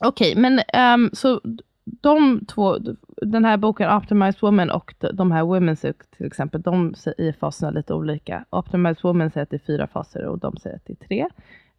[0.00, 1.40] Okej, men ehm, så
[1.84, 2.78] de två,
[3.22, 7.70] den här boken Optimized Woman och de- här Women's Hook till exempel, de i faserna
[7.70, 8.44] lite olika.
[8.50, 11.28] Optimized Woman säger att det är fyra faser och de säger att det är tre.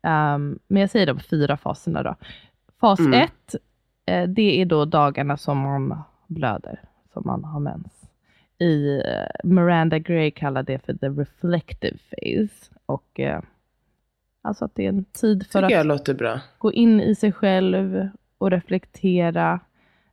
[0.03, 2.15] Ehm, men jag säger de fyra faserna då.
[2.79, 3.13] Fas Mm.
[3.13, 3.55] ett,
[4.05, 6.81] eh, det är då dagarna som man blöder,
[7.13, 7.93] som man har mens.
[8.59, 9.03] I eh,
[9.43, 12.71] Miranda Gray kallar det för the reflective phase.
[12.85, 13.41] Och eh,
[14.43, 15.69] alltså att det är en tid för att
[16.57, 19.59] gå in i sig själv och reflektera.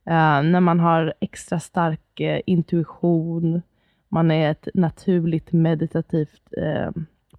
[0.06, 3.62] Eh, när man har extra stark eh, intuition,
[4.08, 6.90] man är ett naturligt meditativt eh,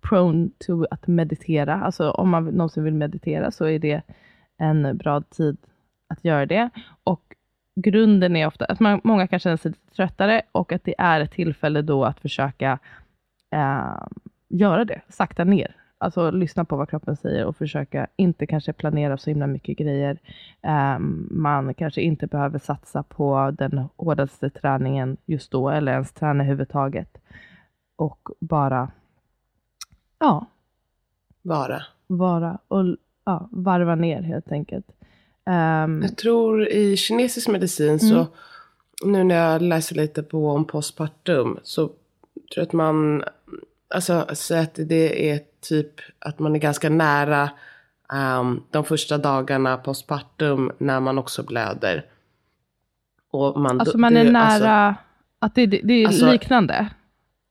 [0.01, 1.75] prone to att meditera.
[1.75, 4.01] Alltså om man någonsin vill meditera så är det
[4.57, 5.57] en bra tid
[6.07, 6.69] att göra det.
[7.03, 7.35] Och
[7.75, 11.19] grunden är ofta att man, många kan känna sig lite tröttare och att det är
[11.21, 12.79] ett tillfälle då att försöka
[14.49, 15.75] göra det, sakta ner.
[15.97, 20.19] Alltså lyssna på vad kroppen säger och försöka inte kanske planera så himla mycket grejer.
[20.61, 26.43] Ehm, man kanske inte behöver satsa på den hårdaste träningen just då, eller ens träna
[26.43, 27.17] överhuvudtaget.
[27.95, 28.91] Och bara,
[30.19, 30.45] ja,
[31.41, 31.81] Vara.
[32.07, 32.83] vara och
[33.25, 34.85] ja, varva ner helt enkelt.
[35.45, 38.27] Ehm, Jag tror i kinesisk medicin så, Mm.
[39.05, 41.95] nu när jag läser lite på om postpartum, så tror
[42.55, 43.23] jag att man,
[43.87, 47.49] alltså så att det är typ att man är ganska nära
[48.13, 52.05] ehm, de första dagarna postpartum när man också blöder.
[53.31, 54.43] Och man, alltså man är det- nära,
[54.87, 55.01] alltså-
[55.39, 56.87] att det, det är alltså- liknande.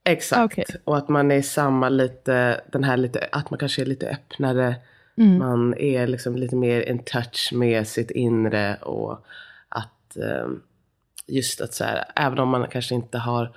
[0.05, 0.53] Exakt.
[0.53, 0.64] Okej.
[0.85, 4.77] Och att man är samma lite, den här lite, att man kanske är lite öppnare.
[5.16, 5.38] Mm.
[5.38, 9.27] Man är liksom lite mer in touch med sitt inre och
[9.68, 10.61] att ehm,
[11.27, 13.57] just att så här, även om man kanske inte har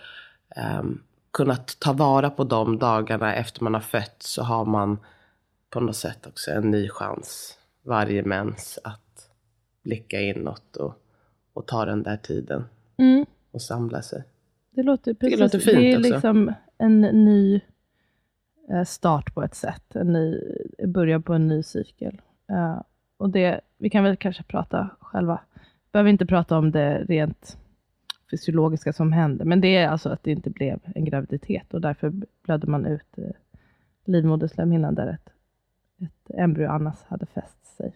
[0.56, 1.02] ehm,
[1.38, 4.98] kunnat ta vara på de dagarna efter man har fött så har man
[5.70, 9.30] på något sätt också en ny chans varje mens att
[9.84, 10.94] blicka inåt och,
[11.54, 12.64] och ta den där tiden
[13.00, 13.26] Mm.
[13.52, 14.24] och samla sig.
[14.72, 15.40] Det låter precis.
[15.40, 16.10] låter fint det är också.
[16.12, 17.62] liksom en ny
[18.72, 19.96] eh, start på ett sätt.
[19.96, 20.42] En ny
[20.88, 22.22] början på en ny cykel.
[22.50, 22.82] Eh,
[23.18, 25.40] och det, vi kan väl kanske prata själva.
[25.92, 27.58] Behöver inte prata om det rent
[28.32, 29.46] fysiologiska som händer.
[29.46, 32.14] Men det är alltså att det inte blev en graviditet och därför
[32.44, 33.24] blödde man ut eh,
[34.06, 35.30] livmoderslemhinnan där ett,
[36.02, 37.94] ett embryo annars hade fäst sig.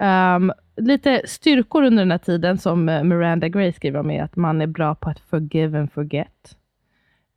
[0.00, 4.36] Ehm, lite styrkor under den här tiden som eh, Miranda Gray skriver om är att
[4.36, 6.56] man är bra på att forgive and forget.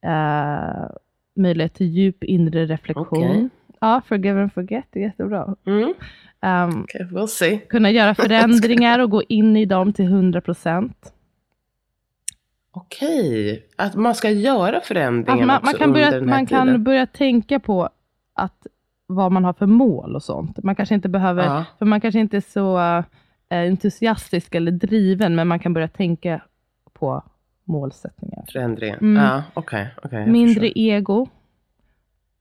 [0.06, 0.90] Uh,
[1.36, 3.08] möjlighet till djup inre reflektion.
[3.08, 3.50] Okej.
[3.82, 5.56] Ja, forgive and forget är jättebra.
[5.66, 5.94] Mm.
[6.42, 11.15] Ehm, Okay, we'll kunna göra förändringar och gå in i dem till 100 procent.
[12.76, 16.46] Okej, att man ska göra förändringar man, också man, kan under börja, den här man
[16.46, 16.84] kan tiden.
[16.84, 17.90] börja tänka på
[18.34, 18.68] att
[19.08, 20.64] vad man har för mål och sånt.
[20.64, 21.66] Man kanske inte behöver, Ja.
[21.80, 23.04] för man kanske inte är så eh,
[23.50, 26.42] entusiastisk eller driven, men man kan börja tänka
[26.94, 27.24] på
[27.64, 28.46] målsättningar.
[28.52, 28.98] Förändringar.
[28.98, 29.24] Mm.
[29.24, 29.88] Ja, okej.
[30.04, 30.78] okej, jag Mindre förstår.
[30.82, 31.28] ego,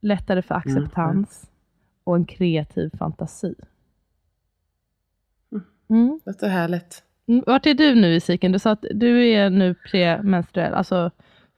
[0.01, 1.51] lättare för acceptans
[2.05, 3.55] och en kreativ fantasi.
[5.91, 6.21] Mm.
[6.27, 7.03] Låter härligt.
[7.27, 8.53] Vart är du nu i cykeln?
[8.53, 11.11] Du sa att du är nu premenstruell, alltså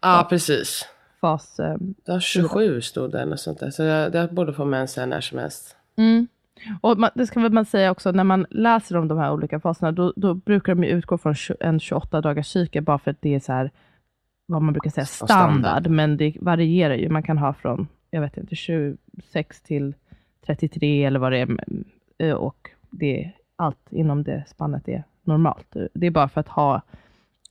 [0.02, 0.88] Ja, precis.
[1.20, 1.60] fas...
[1.60, 1.76] eh,
[2.06, 3.70] Det har 27 stod det eller sånt där.
[3.70, 5.76] Så jag, jag borde få mens här när som helst.
[5.96, 6.26] Mm.
[6.80, 9.60] Och man, det ska väl man säga också, när man läser om de här olika
[9.60, 13.20] faserna, då, då brukar de ju utgå från en 28 dagars cykel, bara för att
[13.22, 13.70] det är så här,
[14.46, 15.36] vad man brukar säga, standard.
[15.60, 15.86] standard.
[15.90, 17.08] Men det varierar ju.
[17.08, 19.94] Man kan ha från, jag vet inte, 26 till
[20.46, 21.48] 33 eller vad det är.
[22.18, 25.76] eh, Och det är, allt inom det spannet är normalt.
[25.94, 26.82] Det är bara för att ha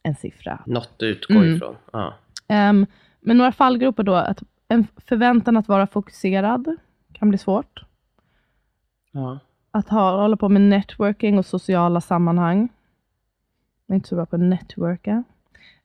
[0.04, 0.60] en siffra.
[0.66, 1.56] Något att utgå Mm.
[1.56, 1.76] ifrån.
[1.94, 2.14] Ja.
[2.48, 2.86] Ehm,
[3.20, 6.76] men några fallgrupper då, att en förväntan att vara fokuserad
[7.14, 7.86] kan bli svårt.
[9.12, 9.40] Ja.
[9.72, 12.70] att ha, hålla på med networking och sociala sammanhang.
[13.86, 15.24] Jag är inte så bra på att networka.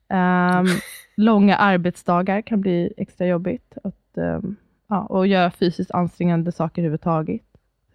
[0.07, 0.65] Ehm,
[1.17, 3.77] långa arbetsdagar kan bli extra jobbigt.
[3.83, 4.55] Att, ehm,
[4.87, 7.41] ja, och göra fysiskt ansträngande saker överhuvudtaget.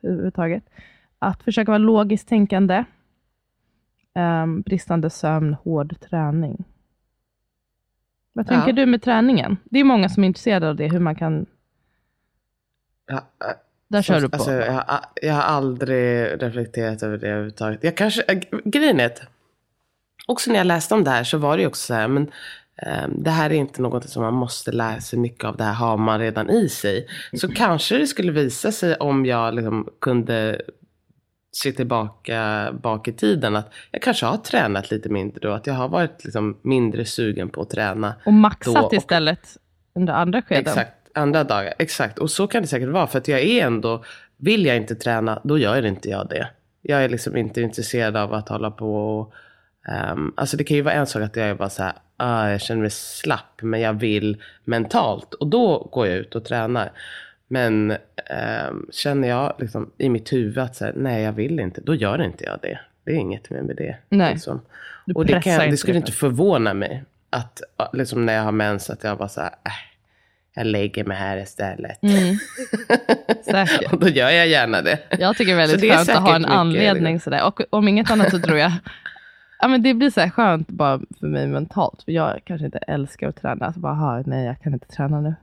[0.03, 0.65] överhuvudtaget.
[1.19, 2.85] Att försöka vara logiskt tänkande.
[4.17, 6.65] Ehm, bristande sömn, hård träning.
[8.33, 8.73] Vad tänker Ja.
[8.75, 9.57] du med träningen?
[9.65, 11.47] Det är många som är intresserade av det, hur man kan...
[13.07, 13.21] Ja, äh,
[13.89, 14.37] Där kör du på.
[14.37, 17.85] Alltså, jag, har- jag har aldrig reflekterat över det överhuvudtaget.
[17.85, 19.23] Jag kanske, äh, grejen är att
[20.27, 22.31] också när jag läste om det här så var det ju också så här, men
[22.77, 25.57] ehm, det här är inte något som man måste lära sig mycket av.
[25.57, 27.07] Det här har man redan i sig.
[27.41, 30.63] Så kanske det skulle visa sig om jag liksom kunde
[31.57, 35.55] se tillbaka bak i tiden att jag kanske har tränat lite mindre då.
[35.55, 38.15] Att jag har varit liksom mindre sugen på att träna.
[38.27, 39.57] och maxat och- istället
[39.95, 40.63] under andra skeden.
[40.67, 41.75] Exakt, andra dagar.
[41.79, 43.07] Exakt, och så kan det säkert vara.
[43.07, 44.05] För att jag är ändå,
[44.37, 46.49] vill jag inte träna, då gör inte jag det.
[46.83, 49.33] Jag är liksom inte intresserad av att hålla på och...
[49.89, 52.49] ehm, alltså det kan ju vara en sak att jag är bara så här, ah,
[52.49, 55.35] jag känner mig slapp, men jag vill mentalt.
[55.35, 56.93] Och då går jag ut och tränar.
[57.49, 57.97] Men
[58.31, 61.95] ehm, känner jag liksom i mitt huvud att så här, nej jag vill inte, då
[61.95, 62.79] gör inte jag det.
[63.05, 63.97] Det är inget mer med det.
[64.09, 64.33] Nej.
[64.33, 64.61] Liksom.
[65.15, 69.05] Och det, kan, det skulle inte förvåna mig att liksom när jag har mens att
[69.05, 69.73] jag bara så här, äh,
[70.55, 72.03] jag lägger mig här istället.
[72.03, 72.37] Mm.
[73.45, 73.93] Säkert.
[73.93, 74.99] Och då gör jag gärna det.
[75.19, 77.47] Jag tycker det är Så väldigt det är skönt att ha en mycket, anledning sådär.
[77.47, 78.73] Och om inget annat så tror jag,
[79.61, 82.03] ja men det blir så skönt bara för mig mentalt.
[82.03, 83.67] För jag kanske inte älskar att träna.
[83.67, 85.35] Alltså bara, "Ha, nej jag kan inte träna nu.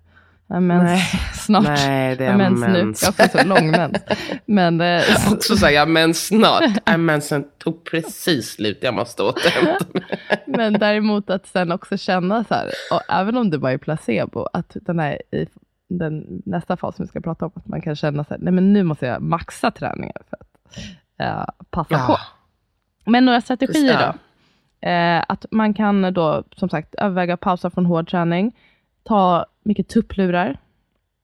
[0.54, 1.02] Ja, men Nej.
[1.34, 1.64] snart.
[1.64, 2.68] Nej, det är har mens nu.
[2.68, 3.04] mens.
[3.04, 3.98] Jag får så lång mens.
[4.46, 6.64] Men eh, Också jag mens snart.
[6.98, 10.04] Mensen tog precis slut, jag måste återhämta mig.
[10.46, 14.48] Men däremot att sen också känna så här, och även om det bara är placebo,
[14.54, 15.48] att den här, i
[15.90, 18.54] den nästa fas som vi ska prata om, att man kan känna så här, nej
[18.54, 20.78] men nu måste jag maxa träningen för att
[21.20, 22.14] eh, passa på.
[22.14, 22.20] Ja.
[23.06, 24.14] Men några strategier Ja.
[24.82, 24.88] då?
[24.90, 28.56] Eh, att man kan då som sagt överväga pausa från hård träning,
[29.04, 30.58] ta mycket tupplurar,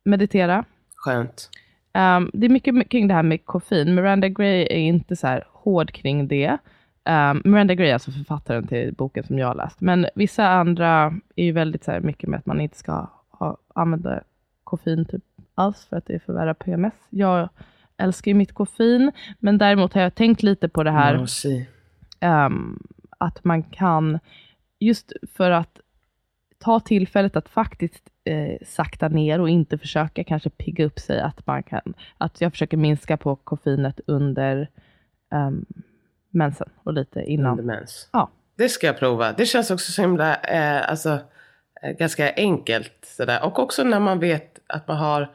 [0.03, 0.65] meditera.
[0.95, 1.49] Skönt.
[1.93, 3.95] Um, det är mycket kring det här med koffein.
[3.95, 6.57] Miranda Gray är inte så här hård kring det.
[7.05, 9.81] Um, Miranda Gray är alltså författaren till boken som jag har läst.
[9.81, 13.57] Men vissa andra är ju väldigt så här mycket med att man inte ska ha,
[13.75, 14.23] använda
[14.63, 15.23] koffein typ
[15.55, 16.93] alls för att det förvärrar PMS.
[17.09, 17.49] Jag
[17.97, 21.25] älskar ju mitt koffein, men däremot har jag tänkt lite på det här
[22.19, 22.79] ehm,
[23.17, 24.19] att man kan,
[24.79, 25.79] just för att
[26.57, 31.47] ta tillfället att faktiskt eh, sakta ner och inte försöka kanske pigga upp sig, att
[31.47, 34.67] man kan, att jag försöker minska på koffeinet under
[35.31, 35.65] um,
[36.29, 37.51] mensen och lite innan.
[37.51, 38.09] Under mens.
[38.13, 38.29] Ja.
[38.55, 39.31] Det ska jag prova.
[39.33, 41.19] Det känns också så himla, eh, alltså,
[41.81, 42.93] eh, ganska enkelt.
[43.17, 43.43] Sådär.
[43.45, 45.29] Och också när man vet att man har,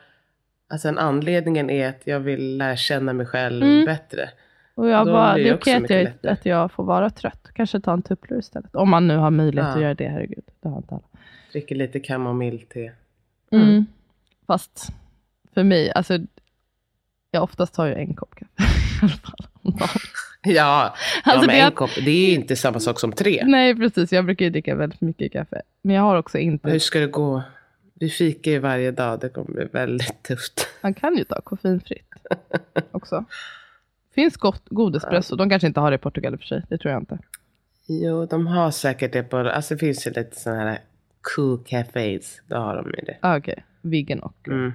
[0.69, 3.85] alltså en anledningen är att jag vill lära känna mig själv Mm.
[3.85, 4.31] bättre.
[4.75, 7.51] Och jag bara, det är okej att jag, att jag får vara trött.
[7.55, 8.75] Kanske ta en tupplur istället.
[8.75, 9.75] Om man nu har möjlighet Ja.
[9.75, 10.45] att göra det, herregud.
[10.61, 11.05] Det har inte alla.
[11.55, 12.93] Dricker lite kamomillte.
[13.51, 13.69] Mm.
[13.69, 13.87] Mm.
[14.47, 14.89] Fast
[15.55, 16.19] för mig, alltså
[17.31, 18.53] jag oftast tar ju en kopp kaffe
[19.03, 19.09] i alla
[19.89, 20.01] fall.
[20.43, 23.43] Ja, Alltså, ja men det- en kopp, det är inte samma sak som tre.
[23.47, 24.13] Nej, precis.
[24.13, 25.63] Jag brukar ju dricka väldigt mycket kaffe.
[25.83, 26.71] Men jag har också inte...
[26.71, 27.43] Hur ska det gå?
[27.95, 30.69] Vi fikar ju varje dag, det kommer bli väldigt tufft.
[30.83, 32.11] Man kan ju ta koffeinfritt
[32.91, 33.25] också.
[34.15, 35.37] Finns gott, god espresso.
[35.37, 36.63] De kanske inte har det i Portugal i och för sig.
[36.69, 37.19] Det tror jag inte.
[37.87, 40.79] Jo, de har säkert det på, alltså det finns ju lite sådana här
[41.37, 43.17] cool cafés, då har de ju det.
[43.21, 44.73] Ah, Okej, vegan och Mm.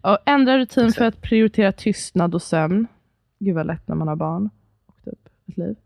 [0.00, 2.86] Och ändra rutin för att prioritera tystnad och sömn.
[3.38, 4.50] Gud vad lätt när man har barn
[4.86, 5.76] och typ ett liv.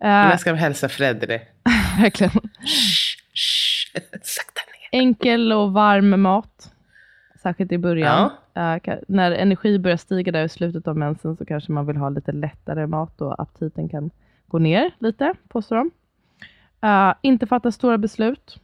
[0.00, 1.42] Eh, jag ska hälsa Fred det.
[2.02, 2.30] verkligen.
[2.32, 4.60] Shh, shh, sakta
[4.92, 5.00] ner.
[5.00, 6.72] Enkel och varm mat.
[7.42, 8.30] Särskilt i början.
[8.54, 11.96] Eh, ka- när energi börjar stiga där i slutet av mensen så kanske man vill
[11.96, 14.10] ha lite lättare mat och aptiten kan
[14.46, 15.90] gå ner lite, påstår de.
[16.88, 18.60] Eh, inte fatta stora beslut.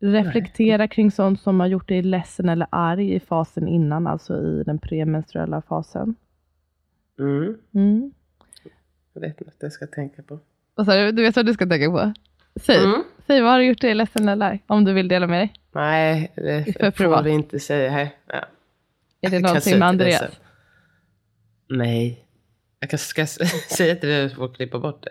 [0.00, 4.62] Reflektera kring sånt som har gjort dig ledsen eller arg i fasen innan, alltså i
[4.66, 6.14] den premenstruella fasen.
[7.18, 7.56] Mm.
[7.74, 8.12] Mm.
[9.14, 10.38] Jag vet inte jag ska tänka på.
[10.74, 11.12] Vad sa du?
[11.12, 12.12] Du vet vad du ska tänka på?
[12.60, 12.84] Säg.
[12.84, 13.02] Mm.
[13.26, 14.62] Säg, vad har du gjort dig ledsen eller arg?
[14.66, 15.52] Om du vill dela med dig.
[15.72, 17.26] Nej, det För får privat.
[17.26, 18.08] vi inte säga här.
[18.26, 18.44] Ja.
[19.20, 20.18] Är det någonting med Andreas?
[20.18, 20.30] sen.
[21.68, 22.24] Nej.
[22.80, 23.26] Jag kan, ska
[23.76, 25.10] säga till dig så får klippa bort det.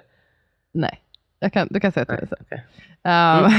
[0.71, 1.01] Nej,
[1.39, 2.59] jag kan, du kan säga till mig sen.
[3.03, 3.51] Ehm,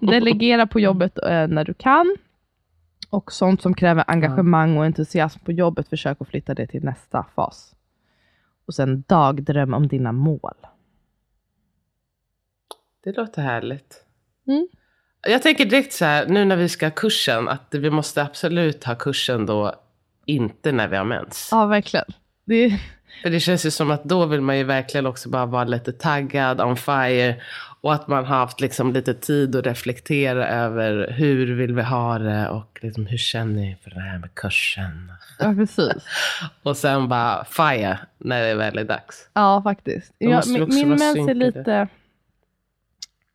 [0.00, 2.16] delegera på jobbet eh, när du kan.
[3.10, 7.26] Och sånt som kräver engagemang och entusiasm på jobbet, försök att flytta det till nästa
[7.34, 7.74] fas.
[8.66, 10.54] Och sen dagdröm om dina mål.
[13.04, 14.04] Det låter härligt.
[14.46, 14.68] Mm.
[15.22, 18.84] Jag tänker direkt så här, nu när vi ska ha kursen, att vi måste absolut
[18.84, 19.74] ha kursen då
[20.26, 21.48] inte när vi har mens.
[21.50, 22.06] Ja, verkligen.
[22.44, 22.80] Det är,
[23.22, 25.92] För det känns ju som att då vill man ju verkligen också bara vara lite
[25.92, 27.36] taggad, on fire.
[27.80, 32.18] Och att man har haft liksom lite tid att reflektera över hur vill vi ha
[32.18, 35.12] det och liksom hur känner jag för det här med kursen.
[35.38, 36.04] ja, precis.
[36.62, 39.28] Och sen bara fire när det väl är dags.
[39.34, 40.14] Ja, faktiskt.
[40.20, 41.88] Då Ja, måste vi min mens är lite...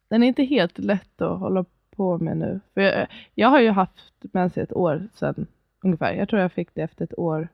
[0.10, 2.60] Den är inte helt lätt att hålla på med nu.
[2.74, 5.48] För jag, jag har ju haft mens i ett år sedan
[5.84, 6.14] ungefär.
[6.14, 7.48] Jag tror jag fick det efter ett år.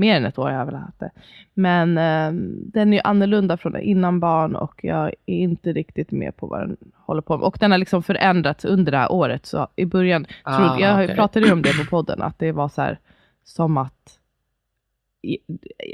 [0.00, 1.10] Mer än ett år har jag väl haft det.
[1.54, 2.32] Men eh,
[2.72, 6.60] den är ju annorlunda från innan barn och jag är inte riktigt med på vad
[6.60, 7.44] den håller på med.
[7.46, 9.46] Och den har liksom förändrats under det här året.
[9.46, 11.16] Så i början, Ah, trodde, jag okej.
[11.16, 12.98] pratade ju om det på podden, att det var så här
[13.44, 14.18] som att
[15.22, 15.38] i,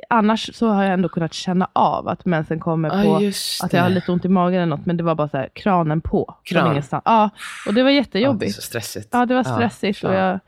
[0.09, 3.73] annars så har jag ändå kunnat känna av att mensen kommer på Ja, just att
[3.73, 3.95] jag har det.
[3.95, 6.35] lite ont i magen eller något, men det var bara så här, kranen på.
[6.43, 6.83] Kran.
[7.05, 7.31] Ja,
[7.67, 8.55] och det var Ja, det är jättejobbigt.
[8.55, 9.09] så stressigt.
[9.13, 10.41] Ja, det var stressigt och, jag,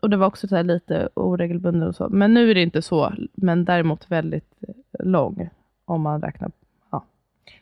[0.00, 2.08] och det var också så här lite oregelbundet och så.
[2.08, 5.50] Men nu är det inte så, men däremot väldigt eh, lång
[5.84, 6.50] om man räknar.
[6.90, 7.04] Ja.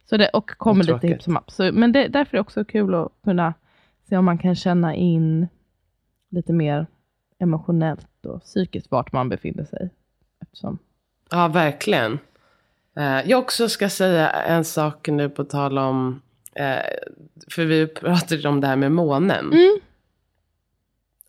[0.04, 1.50] Så det, och kommer Vad lite hipp som happ.
[1.50, 3.54] Så, men det, därför är det också kul att kunna
[4.08, 5.48] se om man kan känna in
[6.30, 6.86] lite mer
[7.38, 9.90] emotionellt och psykiskt vart man befinner sig.
[10.42, 10.78] Eftersom,
[11.30, 12.18] Ja, verkligen.
[12.96, 16.22] Eh, Jag också ska säga en sak nu på tal om,
[16.54, 16.76] eh,
[17.50, 19.52] för vi pratade om det här med månen.
[19.52, 19.76] Mm.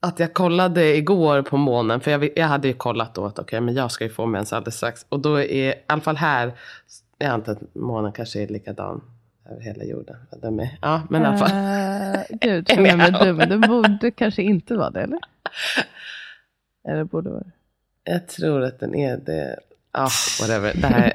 [0.07, 3.61] Att jag kollade igår på månen, för jag, jag hade ju kollat då att okej,
[3.61, 5.05] men jag ska ju få mens alldeles strax.
[5.09, 6.51] Och då är, i alla fall här,
[7.17, 9.01] jag antar att månen kanske är likadan
[9.51, 10.15] över hela jorden.
[10.41, 11.51] De är, ja, men i alla fall.
[11.51, 13.37] Eh, gud, känner jag mig dum.
[13.37, 15.19] Det borde kanske inte vara det, eller?
[16.89, 17.43] Eller borde vara.
[18.03, 19.59] Jag tror att den är det.
[19.93, 20.09] Ja,
[20.41, 20.73] whatever.
[20.75, 21.13] Det här,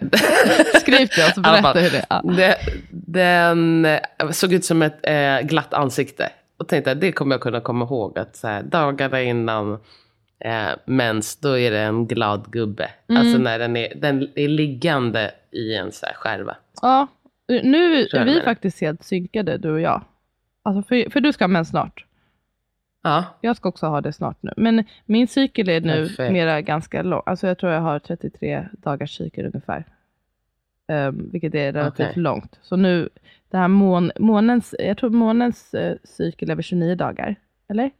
[0.81, 2.05] Skriv till oss och berätta hur det är.
[2.11, 2.22] Ja.
[2.22, 2.57] det,
[2.90, 6.31] den eh, såg ut som ett eh, glatt ansikte.
[6.62, 8.18] Och tänkte att det kommer jag kunna komma ihåg.
[8.18, 9.79] Att så här, dagarna innan
[10.38, 12.90] eh, mens, då är det en glad gubbe.
[13.09, 13.20] Mm.
[13.20, 16.57] Alltså när den är, den är liggande i en så här skärva.
[16.83, 17.07] ja,
[17.46, 20.05] nu Så är vi faktiskt helt synkade, du och jag.
[20.62, 22.05] Alltså för, för du ska ha mens snart.
[23.03, 24.53] Ja, Jag ska också ha det snart nu.
[24.57, 26.33] Men min cykel är nu Perfekt.
[26.33, 27.22] mera ganska lång.
[27.27, 29.85] Alltså jag tror jag har 33 dagars cykel ungefär.
[30.88, 32.22] Um, vilket är relativt Okej.
[32.22, 32.59] långt.
[32.62, 33.09] Så nu,
[33.52, 37.36] det här mån, månens, jag tror månens uh, cykel är väl 29 dagar.
[37.68, 37.90] Eller?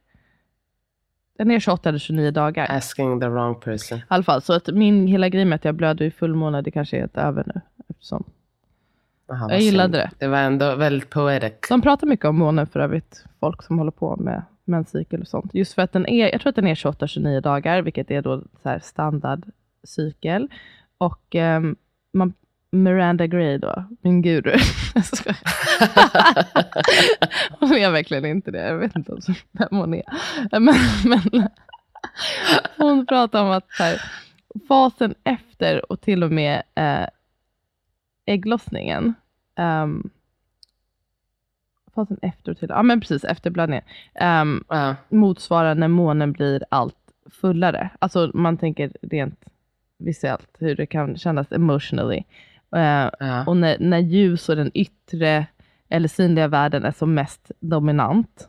[1.39, 2.67] Den är 28 eller 29 dagar.
[2.71, 3.99] asking the wrong person.
[3.99, 6.71] I alla fall, så att min hela grej med att jag blöder i fullmåne, det
[6.71, 7.61] kanske är helt över nu.
[7.89, 8.25] Eftersom.
[9.33, 10.11] Aha, Jag gillade det.
[10.19, 11.53] Det var ändå väldigt poetic.
[11.69, 15.55] De pratar mycket om månen för övrigt, folk som håller på med menscykel och sånt.
[15.55, 18.43] Just för att den är, jag tror att den är 28-29 dagar, vilket är då
[18.63, 20.49] så här standardcykel.
[20.99, 21.77] Och ehm,
[22.13, 22.35] man,
[22.73, 24.51] Miranda Gray då, min guru.
[27.61, 29.17] Hon är verkligen inte det, jag vet inte
[29.53, 30.03] vem hon är.
[30.61, 31.49] Men, men
[32.77, 34.01] hon pratar om att här,
[34.69, 37.07] fasen efter och till och med eh,
[38.27, 39.15] ägglossningen,
[39.57, 40.11] ehm,
[41.95, 46.65] fasen efter och till, ja men precis efter blödningen, ehm, ja, motsvarar när månen blir
[46.69, 46.97] allt
[47.31, 47.91] fullare.
[47.99, 49.45] Alltså man tänker rent
[49.99, 52.25] visuellt hur det kan kännas emotionally.
[52.77, 53.45] Eh, ja.
[53.47, 55.47] och när, när ljus och den yttre
[55.89, 58.49] eller synliga världen är som mest dominant.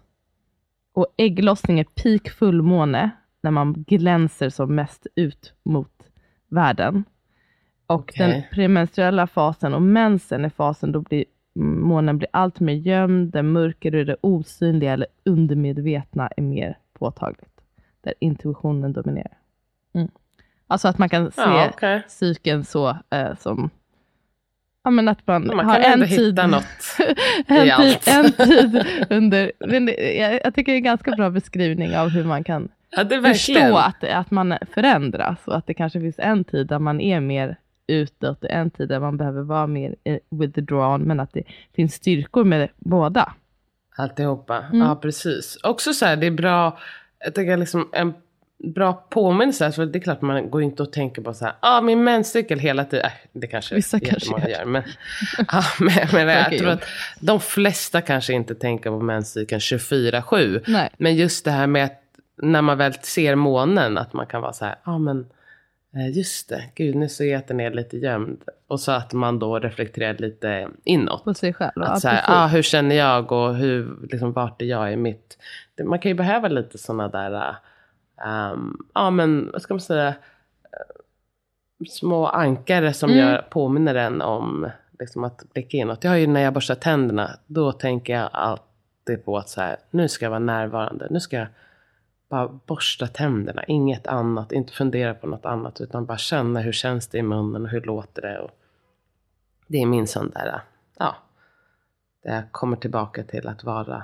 [0.93, 3.09] Och ägglossning är peak fullmåne
[3.41, 6.07] när man glänser som mest ut mot
[6.47, 7.03] världen.
[7.87, 8.27] Och Okej.
[8.27, 13.41] den premenstruella fasen och mensen är fasen då blir månen blir allt mer gömd, där
[13.41, 17.61] mörker och det osynliga eller undermedvetna är mer påtagligt.
[18.01, 19.37] Där intuitionen dominerar.
[19.93, 20.11] Mm.
[20.67, 22.03] Alltså att man kan se ja okej.
[22.07, 23.69] cykeln så eh, som
[24.83, 26.55] Ja, men att man, Man har en tid, en,
[27.47, 29.51] tid, en tid under...
[30.19, 33.77] Jag, jag tycker det är en ganska bra beskrivning av hur man kan Ja, förstå
[33.77, 37.57] att, att man förändras och att det kanske finns en tid där man är mer
[37.87, 39.95] utåt och en tid där man behöver vara mer
[40.29, 41.43] withdrawn, men att det
[41.75, 43.33] finns styrkor med båda.
[43.95, 44.57] Alltihopa.
[44.61, 44.87] Mm.
[44.87, 45.57] Ja, precis.
[45.63, 46.77] Också så här, det är bra,
[47.19, 48.13] jag tänker liksom en,
[48.63, 49.71] bra påminnelse.
[49.71, 52.59] För det är klart man går inte och tänker på så här, ah, min menscykel
[52.59, 53.05] hela tiden.
[53.05, 54.57] Äh, det kanske Vissa kanske jättemånga gör.
[54.57, 54.65] gör.
[54.65, 54.83] Men,
[55.51, 56.83] ja, men, men jag tror att
[57.19, 60.63] de flesta kanske inte tänker på menscykeln 24-7.
[60.67, 60.89] Nej.
[60.97, 61.99] Men just det här med att
[62.37, 65.25] när man väl ser månen, att man kan vara så här, ah, men
[65.95, 68.43] eh, just det, gud nu ser jag att den är lite gömd.
[68.67, 71.23] Och så att man då reflekterar lite inåt.
[71.23, 71.83] På sig själv.
[71.83, 75.37] Att så här, ah, hur känner jag och hur, liksom, vart är jag i mitt...
[75.83, 77.55] Man kan ju behöva lite sådana där,
[78.25, 83.21] um, ja men vad ska man säga, eh, små ankare som Mm.
[83.21, 84.69] gör, påminner en om
[84.99, 86.03] liksom, att blicka inåt.
[86.03, 89.77] Jag har ju när jag borstar tänderna, då tänker jag alltid på att så här,
[89.89, 91.47] nu ska jag vara närvarande, nu ska jag
[92.29, 97.07] bara borsta tänderna, inget annat, inte fundera på något annat, utan bara känna hur känns
[97.07, 98.39] det i munnen och hur låter det.
[98.39, 98.51] Och
[99.67, 100.61] det är min sån där,
[100.97, 101.15] ja,
[102.23, 104.03] där jag kommer tillbaka till att vara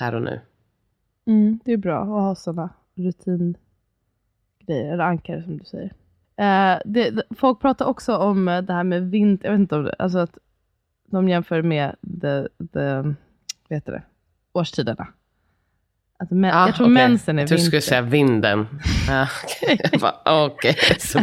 [0.00, 0.40] här och nu.
[1.26, 3.58] Mm, det är bra att ha sådana rutingrejer,
[4.92, 5.92] eller ankare som du säger.
[6.36, 9.84] Eh, det, folk pratar också om eh, det här med vinter, jag vet inte om
[9.84, 10.38] det, alltså att
[11.10, 12.42] de jämför med the,
[12.72, 12.96] the,
[13.68, 14.02] vad heter det,
[14.52, 15.06] årstiderna.
[16.18, 16.94] Att men, Ah, jag tror okej.
[16.94, 17.66] mensen är trodde du vinter.
[17.66, 18.66] skulle säga vinden.
[19.10, 19.78] Ah, okej.
[20.24, 21.18] Okej, så.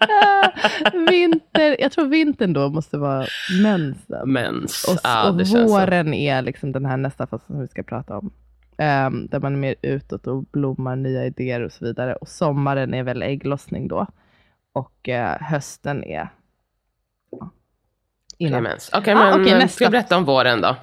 [0.00, 0.50] Ah,
[1.10, 3.26] vinter, jag tror vintern då måste vara
[3.62, 4.32] mensen.
[4.32, 4.84] Mens.
[4.88, 8.30] Och, ja, och våren är liksom den här nästa fasen som vi ska prata om.
[8.78, 12.14] Ehm, där man är mer utåt och blommar nya idéer och så vidare.
[12.14, 14.06] Och sommaren är väl ägglossning då.
[14.72, 16.28] Och eh, hösten är...
[17.30, 17.50] Ja,
[18.34, 18.66] Okej, innan.
[18.94, 19.74] Okej, Ah, men okej, eh, nästa.
[19.74, 20.76] ska jag berätta om våren då?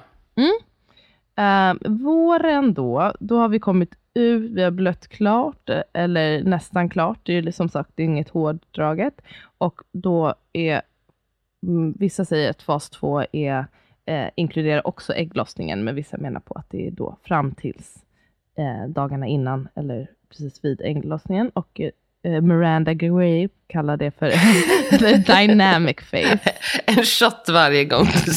[1.36, 7.18] Ehm, våren då, då har vi kommit ut, vi har blött klart, eller nästan klart.
[7.22, 9.20] Det är ju som sagt det är inget hårdraget.
[9.58, 10.82] Och då är,
[11.66, 13.66] mm, vissa säger att fas 2 är,
[14.06, 17.96] eh, inkluderar också ägglossningen, men vissa menar på att det är då fram tills
[18.58, 21.50] eh, dagarna innan, eller precis vid ägglossningen.
[21.54, 21.80] Och
[22.24, 24.30] eh, Miranda Gray kallar det för
[24.98, 26.38] the dynamic phase.
[26.86, 28.32] En shot varje gång du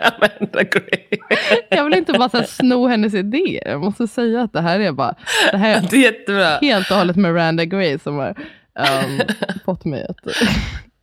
[0.00, 1.18] Amanda Gray.
[1.68, 3.68] Jag vill inte bara så här, sno hennes idéer.
[3.68, 5.14] Jag måste säga att det här är bara,
[5.52, 8.34] det här är Det är helt och hållet Miranda Gray som har
[8.74, 9.20] ehm,
[9.64, 10.16] fått mig att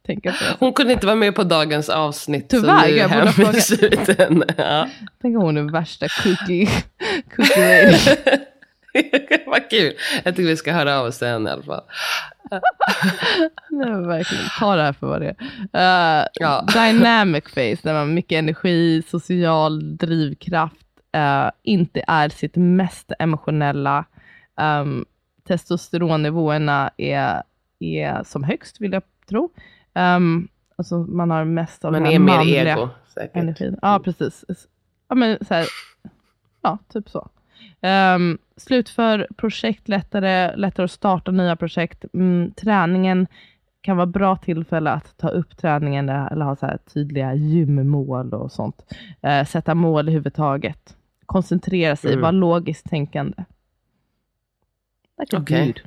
[0.09, 0.65] tänka på.
[0.65, 2.49] Hon kunde inte vara med på dagens avsnitt.
[2.49, 3.61] Tyvärr, så nu jag borde
[4.05, 4.45] till henne.
[4.57, 4.87] Ja.
[5.21, 6.67] Tänk om hon är värsta cookie,
[7.35, 7.97] cookie lady.
[9.45, 9.93] Vad kul.
[10.23, 11.83] Jag tycker vi ska höra av oss till henne i alla fall.
[13.69, 14.43] Nej, verkligen.
[14.59, 15.35] Ta det här för vad det
[15.73, 16.21] är.
[16.21, 16.65] Eh, Ja.
[16.73, 20.75] Dynamic face, där man har mycket energi, social drivkraft,
[21.15, 24.05] eh, inte är sitt mest emotionella.
[24.61, 25.05] Um,
[25.47, 27.43] testosteronnivåerna är,
[27.79, 29.49] är som högst, vill jag tro.
[29.93, 33.35] Um, alltså man har mest av Man den här är mer manliga ego säkert.
[33.35, 33.79] energin.
[33.81, 34.45] Ja, precis.
[35.09, 35.65] Ja, men så här,
[36.61, 37.29] ja typ så.
[38.15, 42.05] Um, slutför projekt lättare, lättare att starta nya projekt.
[42.13, 43.27] Mm, träningen
[43.81, 48.51] kan vara bra tillfälle att ta upp träningen eller ha så här tydliga gymmål och
[48.51, 48.93] sånt.
[49.21, 50.95] Eh, sätta mål i huvud taget.
[51.25, 52.21] Koncentrera sig, Mm.
[52.21, 53.43] vara logiskt tänkande.
[55.19, 55.81] Like a dude.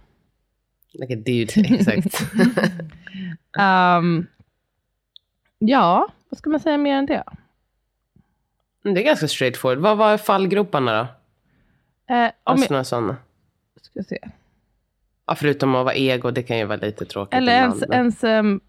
[0.95, 2.23] Like a dude, exakt.
[3.59, 4.27] Ehm,
[5.59, 7.25] ja, vad ska man säga mer än det?
[8.83, 9.79] Men det är ganska straightforward.
[9.79, 12.15] Vad var fallgroparna då?
[12.15, 13.17] Eh, Alltså jag, några sådana.
[13.83, 14.19] ska se.
[15.27, 18.61] Ja, förutom att vara ego, det kan ju vara lite tråkigt Eller ens, ens mm,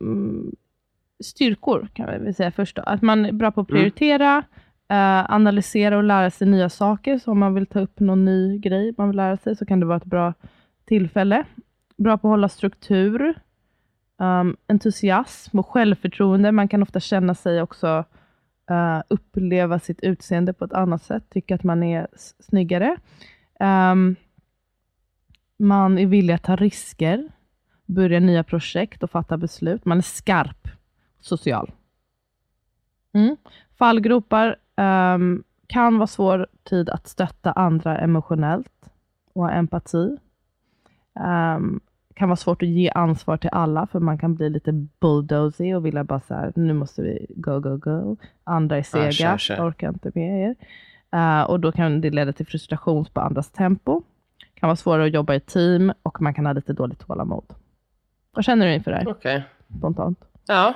[1.24, 2.76] styrkor kan vi säga först.
[2.76, 2.82] Då.
[2.82, 3.80] Att man är bra på att Mm.
[3.80, 4.44] prioritera,
[4.90, 7.18] eh, analysera och lära sig nya saker.
[7.20, 9.80] Så om man vill ta upp någon ny grej man vill lära sig så kan
[9.80, 10.34] det vara ett bra
[10.86, 11.44] tillfälle.
[11.98, 13.40] Bra på att hålla struktur,
[14.18, 16.52] um, entusiasm och självförtroende.
[16.52, 18.06] Man kan ofta känna sig också
[18.72, 21.24] uh, uppleva sitt utseende på ett annat sätt.
[21.30, 22.08] Tycka att man är
[22.40, 22.98] snyggare.
[23.60, 24.16] Um,
[25.58, 27.30] man är villig att ta risker
[27.86, 29.86] börja nya projekt och fatta beslut.
[29.86, 30.68] Man är skarp,
[31.20, 31.72] social.
[33.14, 33.38] Mm.
[33.78, 34.56] Fallgropar
[35.16, 38.90] um, kan vara svår tid att stötta andra emotionellt
[39.34, 40.18] och ha empati.
[41.20, 41.80] Ehm,
[42.16, 45.86] kan vara svårt att ge ansvar till alla, för man kan bli lite bulldozy och
[45.86, 48.18] vilja bara så här, nu måste vi go, go, go.
[48.44, 49.56] Andra är sega, kör, kör.
[49.56, 50.56] jag orkar inte med er.
[51.20, 54.02] Eh, och då kan det leda till frustration på andras tempo.
[54.54, 57.46] kan vara svårare att jobba i team och man kan ha lite dåligt tålamod.
[58.32, 59.44] Vad känner du inför det här Okej.
[59.78, 60.20] spontant?
[60.48, 60.74] Ja.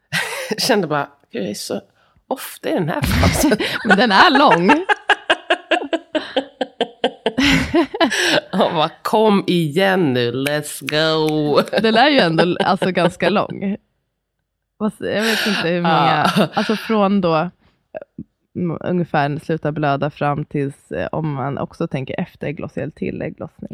[0.50, 1.80] Jag kände bara, jag är så
[2.28, 3.58] ofta i den här fasen.
[3.88, 4.70] Men den är lång.
[8.52, 11.60] Bara, kom igen nu, let's go.
[11.82, 13.76] Den är ju ändå alltså, ganska lång.
[14.98, 16.48] Jag vet inte hur många, Ja.
[16.54, 17.50] alltså från då
[18.56, 23.70] mm, ungefär sluta blöda fram tills eh, om man också tänker efter ägglossning till ägglossning.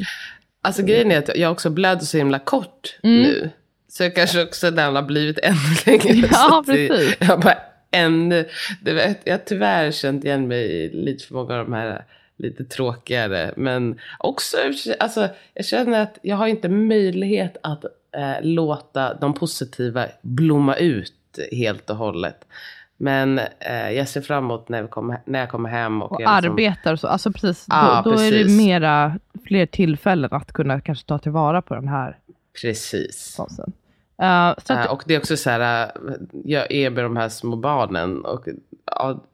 [0.63, 3.23] Alltså grejen är att jag också blöder så himla kort Mm.
[3.23, 3.51] nu.
[3.89, 6.29] Så jag kanske också den har blivit ännu längre.
[6.33, 7.17] Ja, precis.
[7.21, 7.59] Jag bara
[7.91, 8.49] ännu,
[8.83, 12.05] det vet, jag har tyvärr känt igen mig i lite för många av de här
[12.43, 13.55] lite tråkigare.
[13.57, 14.57] Men också,
[15.01, 17.85] alltså jag känner att jag har inte möjlighet att
[18.17, 22.45] eh, låta de positiva blomma ut helt och hållet.
[22.97, 26.03] Men eh, jag ser fram emot när, kommer, när jag kommer hem.
[26.03, 27.09] Och, Och liksom- arbetar och så.
[27.09, 28.57] Alltså precis, Ja, då, då är det precis.
[28.57, 32.19] mera, fler tillfällen att kunna kanske ta tillvara på den här
[32.63, 33.35] Precis.
[33.37, 33.73] fasen.
[34.23, 35.91] Uh, så att, Eh, och det är också så här, eh,
[36.45, 38.49] jag är med de här små barnen och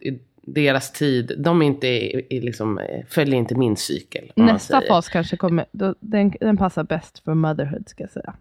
[0.01, 0.19] i
[0.55, 4.33] deras tid, de är inte, i liksom, följer inte min cykel.
[4.37, 8.35] nästa fas kanske kommer, då, den, den passar bäst för motherhood ska jag säga.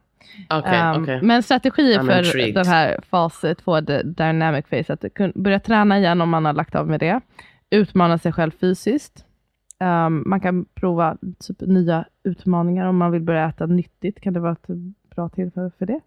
[0.49, 1.21] Okej, Um, okej.
[1.21, 2.55] Men strategier I'm för intrigued.
[2.55, 6.75] den här fas 2, the dynamic phase, att börja träna igen om man har lagt
[6.75, 7.21] av med det.
[7.69, 9.25] Utmana sig själv fysiskt.
[9.79, 14.21] Um, man kan prova typ nya utmaningar om man vill börja äta nyttigt.
[14.21, 14.67] Kan det vara ett
[15.15, 16.01] bra tillfälle för det?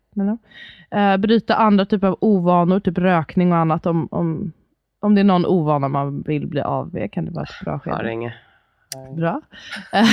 [0.97, 3.87] Uh, bryta andra typer av ovanor, typ rökning och annat.
[3.87, 4.53] Om, om,
[5.01, 7.73] om det är någon ovana man vill bli av med kan det vara ett bra
[7.73, 8.13] Har skede.
[8.13, 8.33] inget.
[9.17, 9.41] Bra.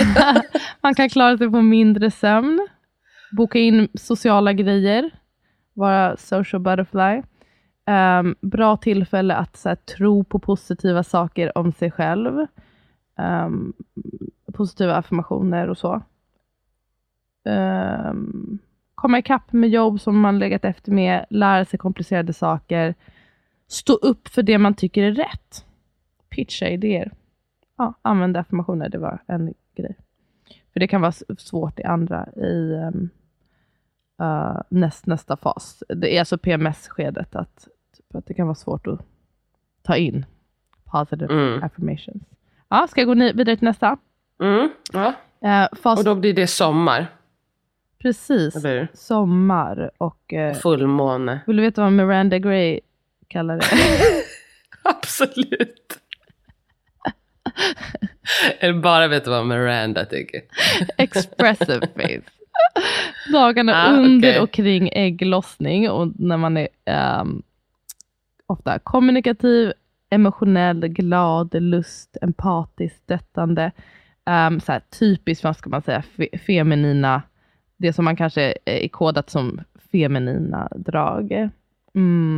[0.81, 2.67] man kan klara sig på mindre sömn.
[3.31, 5.09] Boka in sociala grejer.
[5.73, 7.21] Vara social butterfly.
[7.85, 12.45] Ehm, bra tillfälle att så här, tro på positiva saker om sig själv.
[13.17, 13.73] Ehm,
[14.53, 16.01] positiva affirmationer och så.
[17.45, 18.59] Um,
[18.95, 21.25] komma ikapp med jobb som man legat efter med.
[21.29, 22.95] Lära sig komplicerade saker.
[23.67, 25.65] Stå upp för det man tycker är rätt.
[26.29, 27.11] Pitcha idéer
[27.77, 29.95] ja, använda affirmationer, det var en grej.
[30.73, 33.09] För det kan vara svårt i andra, i um,
[34.21, 35.83] uh, näst, nästa fas.
[35.89, 38.99] Det är alltså PMS-skedet, att, typ, att det kan vara svårt att
[39.81, 40.25] ta in
[40.83, 41.63] positive Mm.
[41.63, 42.23] affirmations.
[42.69, 43.97] Ja, ska jag gå vidare till nästa?
[44.41, 45.13] Mm, ja.
[45.43, 47.07] Uh, fas, Och då blir det sommar,
[47.97, 48.55] precis,
[48.93, 50.33] sommar och...
[50.33, 51.39] Uh, Fullmåne.
[51.47, 52.79] vill du veta vad Miranda Gray
[53.27, 53.65] kallar det?
[54.89, 55.99] Absolut.
[58.59, 60.41] Eller bara vet du vad Miranda tycker.
[60.97, 62.21] expressive face.
[63.33, 64.39] Dagarna Ah, under okej.
[64.39, 67.41] och kring ägglossning och när man är ehm,
[68.45, 69.73] ofta kommunikativ,
[70.09, 73.71] emotionell, glad, lust, empatisk, stöttande.
[74.25, 77.21] Um, så här, typiskt, vad ska man säga, fe- feminina,
[77.77, 79.61] det som man kanske är kodat som
[79.91, 81.31] feminina drag.
[81.31, 81.51] Mm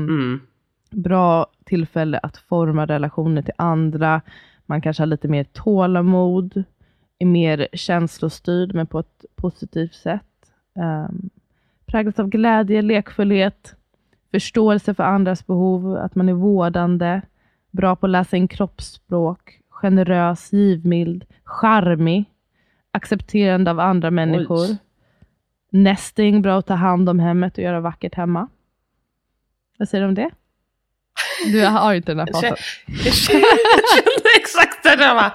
[0.09, 0.41] Mm.
[0.89, 4.21] Bra tillfälle att forma relationer till andra.
[4.65, 6.63] Man kanske har lite mer tålamod,
[7.19, 10.23] är mer känslostyrd, men på ett positivt sätt.
[10.73, 11.29] Um,
[11.85, 13.75] präglas av glädje, lekfullhet,
[14.31, 17.21] förståelse för andras behov, att man är vårdande,
[17.71, 22.25] bra på att läsa in kroppsspråk, generös, givmild, charmig,
[22.91, 24.65] accepterande av andra människor.
[24.65, 24.77] Oj.
[25.69, 28.47] Nesting, bra att ta hand om hemmet och göra vackert hemma.
[29.77, 30.29] Vad säger du om det?
[31.51, 32.59] Du har inte den här känner,
[33.05, 35.15] jag känner exakt det där.
[35.15, 35.31] va?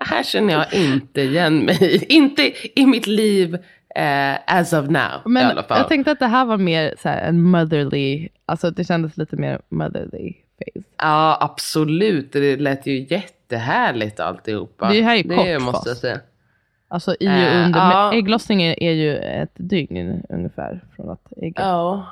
[0.00, 2.04] Här känner jag inte igen mig.
[2.08, 3.54] Inte i mitt liv
[3.96, 5.78] eh, as of now i Men alla fall.
[5.78, 9.36] jag tänkte att det här var mer så här, en motherly, alltså det kändes lite
[9.36, 10.82] mer motherly face.
[10.98, 12.32] Ja, absolut.
[12.32, 14.88] Det lät ju jättehärligt alltihopa.
[14.92, 16.20] Det här är ju det kort måste jag säga.
[16.88, 18.12] Alltså i och Eh, under, ja.
[18.14, 22.06] ägglossningen är ju ett dygn ungefär från att ägget Ja.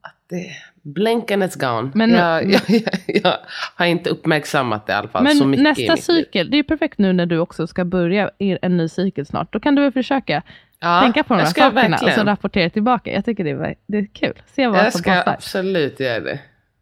[0.00, 0.46] Att det,
[0.94, 1.90] blink and it's gone.
[1.94, 3.36] Men- jag, jag, jag, jag
[3.74, 6.58] har inte uppmärksammat det i alla fall så Men mycket i nästa cykel, det är
[6.58, 9.52] ju perfekt nu när du också ska börja en ny cykel snart.
[9.52, 10.42] Då kan du väl försöka
[10.80, 13.12] Ja, tänka på de här sakerna och så rapportera tillbaka.
[13.12, 14.32] Jag tycker det är, det är kul.
[14.46, 15.32] Se vad Jag som ska passar.
[15.32, 16.38] absolut göra det.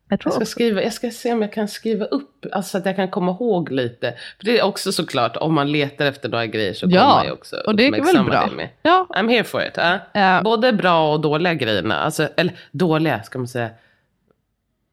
[0.08, 2.86] Jag Jag ska, skriva, jag ska se om jag kan skriva upp, alltså så att
[2.86, 4.14] jag kan komma ihåg lite.
[4.38, 7.24] För det är också såklart, om man letar efter några grejer så Ja, kommer man
[7.24, 8.46] ju också och det är väl bra.
[8.50, 8.68] det med.
[8.82, 9.72] Ja, I'm here for it.
[9.76, 9.98] ja.
[10.12, 10.40] Ja.
[10.44, 11.96] Både bra och dåliga grejerna.
[11.96, 13.70] Alltså, eller dåliga ska man säga.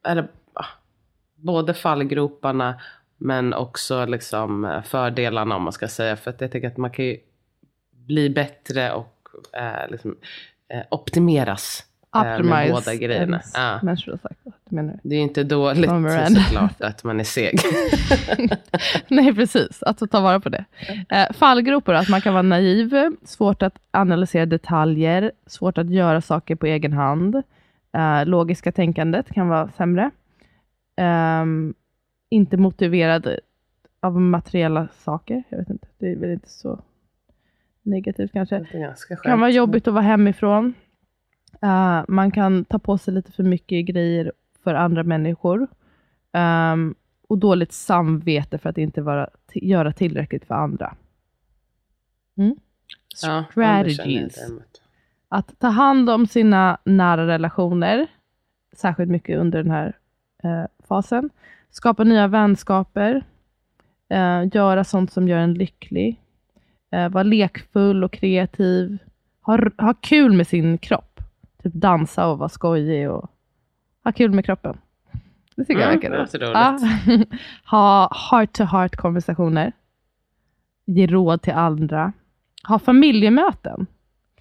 [0.08, 0.66] Eller, ah,
[1.36, 2.82] både fallgroparna
[3.18, 6.16] men också liksom eh, fördelarna om man ska säga.
[6.16, 7.18] För att jag tycker att man kan ju
[7.91, 10.18] bli bättre och eh, liksom,
[10.74, 11.86] eh, optimeras
[12.16, 13.41] eh, med optimize båda grejerna.
[13.54, 13.80] Ja.
[15.04, 15.89] Det är inte dåligt
[16.38, 17.60] såklart att man är seg.
[19.08, 19.84] Nej, precis.
[19.84, 20.66] Att ta vara på det.
[21.10, 26.56] Eh, fallgropar, att man kan vara naiv, svårt att analysera detaljer, svårt att göra saker
[26.56, 27.43] på egen hand.
[27.94, 30.12] Eh, logiska tänkandet kan vara sämre.
[30.96, 31.74] Ehm,
[32.30, 33.39] inte motiverad
[34.00, 35.44] av materiella saker.
[35.50, 36.80] Jag vet inte, det är väl inte så
[37.82, 38.60] negativt kanske.
[39.10, 40.74] Det kan vara jobbigt att vara hemifrån.
[41.62, 44.32] Eh, man kan ta på sig lite för mycket grejer
[44.64, 45.68] för andra människor.
[46.32, 46.96] Ehm,
[47.28, 50.96] och dåligt samvete för att inte vara, göra tillräckligt för andra.
[52.38, 52.56] Mm.
[53.24, 54.38] Ja, Strategies.
[55.34, 58.07] Att ta hand om sina nära relationer,
[58.75, 59.97] särskilt mycket under den här
[60.43, 61.29] eh, fasen.
[61.69, 63.23] Skapa nya vänskaper.
[64.09, 66.21] Eh, göra sånt som gör en lycklig.
[66.91, 68.97] Eh, vara lekfull och kreativ.
[69.41, 71.19] Ha, ha kul med sin kropp.
[71.63, 73.32] Typ dansa och vara skojig och
[74.03, 74.77] ha kul med kroppen.
[75.55, 76.82] Det tycker jag Mm, verkar det roligt.
[77.07, 77.38] Ja.
[77.77, 79.71] ha heart-to-heart konversationer.
[80.86, 82.13] Ge råd till andra.
[82.67, 83.88] Ha familjemöten.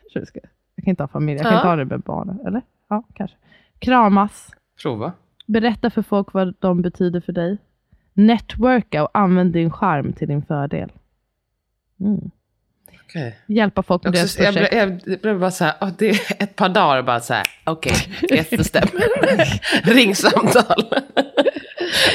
[0.01, 0.41] Kanske du ska.
[0.81, 1.37] Jag kan inte ha familj.
[1.39, 1.59] Jag kan Ja.
[1.59, 2.41] inte ha det med barnen.
[2.47, 2.62] Eller?
[2.89, 3.37] Ja, kanske.
[3.78, 4.51] Kramas.
[4.83, 5.12] Prova.
[5.47, 7.59] Berätta för folk vad de betyder för dig.
[8.14, 10.93] Networka och använd din charm till din fördel.
[12.01, 12.31] Mm.
[13.05, 13.39] Okej.
[13.47, 14.70] Hjälpa folk med deras jag, projekt.
[15.05, 17.45] blev, jag blev bara så här, åh, det är ett par dagar bara så här,
[17.64, 17.95] okej,
[18.31, 18.89] gäststäm.
[19.83, 20.85] Ringsamtal.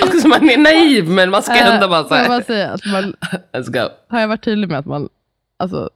[0.03, 2.71] Också man är naiv men man ska ändå bara så Får jag bara här, säga
[2.71, 3.15] att man,
[3.53, 3.89] let's go.
[4.07, 5.09] har jag varit tydlig med att man
[5.57, 5.89] alltså,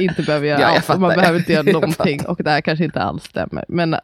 [0.00, 3.00] inte behöver göra Ja, allt man behöver inte göra någonting och det här kanske inte
[3.00, 3.64] alls stämmer.
[3.68, 3.96] Men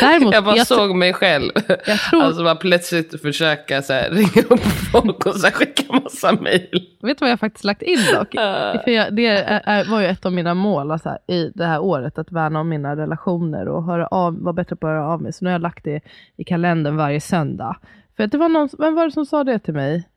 [0.00, 1.50] däremot, Jag bara jag, såg mig själv.
[1.86, 4.60] jag tror, Alltså bara plötsligt försöka så här, ringa upp
[4.92, 6.88] folk och så här, skicka massa mejl.
[7.02, 8.32] vet du vad jag faktiskt lagt in dock?
[8.84, 11.80] För jag, det är, är, var ju ett av mina mål alltså, i det här
[11.80, 15.22] året, att värna om mina relationer och höra av, vara bättre på att höra av
[15.22, 15.32] mig.
[15.32, 16.00] Så nu har jag lagt det
[16.36, 17.76] i kalendern varje söndag.
[18.16, 20.08] För att det var någon, vem var det som sa det till mig?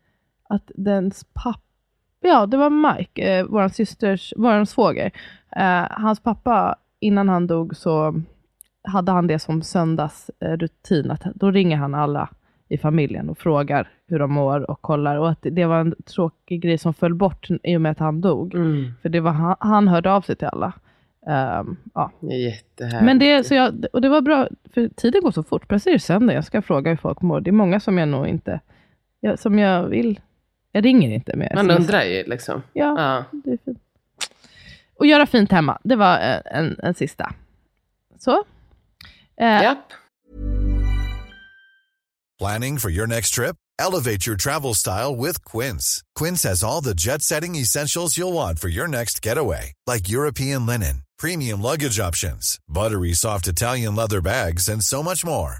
[0.49, 1.59] Att dens pappa,
[2.29, 5.11] ja det var Mike, eh, vår systers, vår svåger.
[5.55, 8.21] Eh, hans pappa, innan han dog så
[8.87, 12.29] hade han det som söndagsrutin, att då ringer han alla
[12.69, 15.15] i familjen och frågar hur de mår och kollar.
[15.17, 18.21] Och att det- var en tråkig grej som föll bort i och med att han
[18.21, 18.55] dog.
[18.55, 18.91] Mm.
[19.01, 20.73] För det var han, han hörde av sig till alla.
[21.27, 22.11] Ehm, ja.
[22.21, 23.05] Jättehärligt.
[23.05, 25.67] Men det, så jag, och det var bra, för tiden går så fort.
[25.67, 27.41] Plötsligt är det söndag, jag ska fråga hur folk mår.
[27.41, 28.59] Det är många som jag nog inte,
[29.19, 30.19] jag, som jag vill,
[30.75, 31.51] jag ringer inte med.
[31.55, 32.63] Man undrar ju liksom.
[32.73, 33.25] Ja, Ja.
[33.43, 33.77] det är fint.
[34.99, 37.33] Och göra fint hemma, det var eh, en, en sista.
[38.19, 38.43] Så.
[39.41, 39.93] Eh, Japp.
[42.39, 43.55] Planning for your next trip?
[43.79, 46.01] Elevate your travel style with Quince.
[46.19, 50.65] Quince has all the jet setting essentials you'll want for your next getaway, like European
[50.65, 55.59] linen, premium luggage options, buttery soft Italian leather bags, and so much more.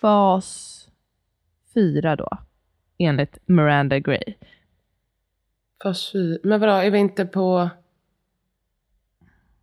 [0.00, 0.74] Fas
[1.74, 2.28] fyra då,
[2.98, 4.34] enligt Miranda Gray.
[5.82, 7.70] Fas fy- Men vadå, är vi inte på...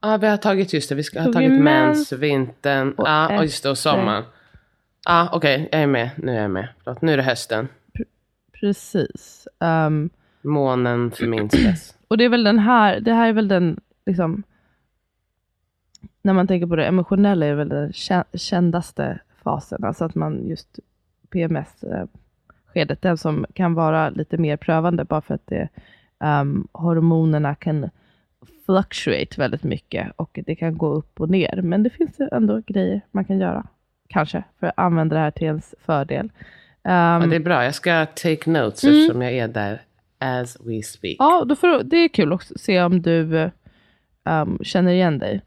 [0.01, 3.35] Ja, vi har tagit, just det, vi ska ha Tog vi tagit mens vintern, och
[3.37, 4.23] och just det, och sommaren.
[5.05, 6.09] Ja, okej, jag är med.
[6.17, 6.67] Nu är jag med.
[6.83, 7.67] Förlåt, nu är det hösten.
[8.51, 9.47] Precis.
[9.59, 10.09] Ehm,
[10.41, 11.97] Månen förminskas.
[12.07, 14.43] och det är väl den här, det här är väl den, liksom,
[16.21, 19.83] när man tänker på det emotionella, är väl den kä- kändaste fasen.
[19.83, 20.79] Alltså att man just
[21.29, 25.69] PMS-skedet, den som kan vara lite mer prövande, bara för att det,
[26.23, 27.89] ehm, hormonerna kan
[28.65, 31.61] fluctuate väldigt mycket och det kan gå upp och ner.
[31.63, 33.67] Men det finns ändå grejer man kan göra,
[34.09, 36.29] kanske, för att använda det här till ens fördel.
[36.83, 38.95] Ehm, Ja, det är bra, jag ska take notes Mm.
[39.01, 39.81] eftersom jag är där
[40.19, 41.15] as we speak.
[41.19, 43.49] Ja, då får, det är kul att se om du
[44.29, 45.41] um, känner igen dig.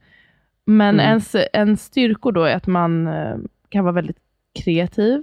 [0.65, 1.07] Men Mm.
[1.07, 3.37] ens, en styrkor då är att man eh,
[3.69, 4.19] kan vara väldigt
[4.65, 5.23] kreativ.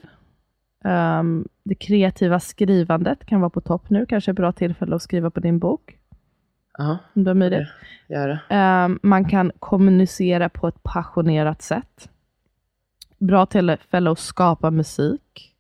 [0.84, 4.06] Um, det kreativa skrivandet kan vara på topp nu.
[4.06, 5.98] Kanske ett bra tillfälle att skriva på din bok.
[6.78, 7.68] Ja, Om du har möjlighet.
[8.08, 8.40] gör det.
[8.86, 12.10] Um, man kan kommunicera på ett passionerat sätt.
[13.18, 15.54] Bra tillfälle att skapa musik.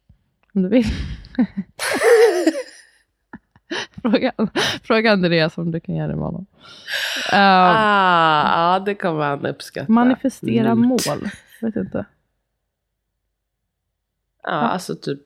[0.53, 0.85] Om du vill.
[4.01, 4.31] fråga,
[4.83, 6.45] fråga Andreas om du kan göra det med honom.
[7.33, 9.91] Um, Ah, ja, det kommer han uppskatta.
[9.91, 10.87] manifestera Mm.
[10.87, 10.99] mål.
[11.61, 12.05] Jag vet inte.
[14.47, 15.19] Ja, alltså typ,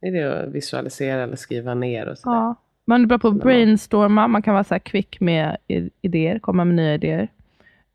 [0.00, 2.36] är det att visualisera eller skriva ner och sådär.
[2.36, 2.54] Ja,
[2.84, 5.56] Man är bra på att brainstorma, man kan vara så här kvick med
[6.00, 7.28] idéer, komma med nya idéer.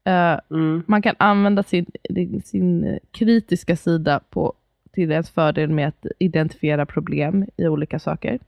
[0.03, 0.83] Eh, Mm.
[0.87, 1.85] man kan använda sin,
[2.45, 4.53] sin kritiska sida på,
[4.91, 8.39] till ens fördel med att identifiera problem i olika saker.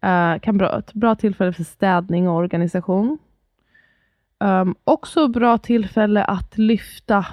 [0.00, 3.18] Eh, kan bra, ett bra tillfälle för städning och organisation.
[4.40, 7.26] Um, också bra tillfälle att lyfta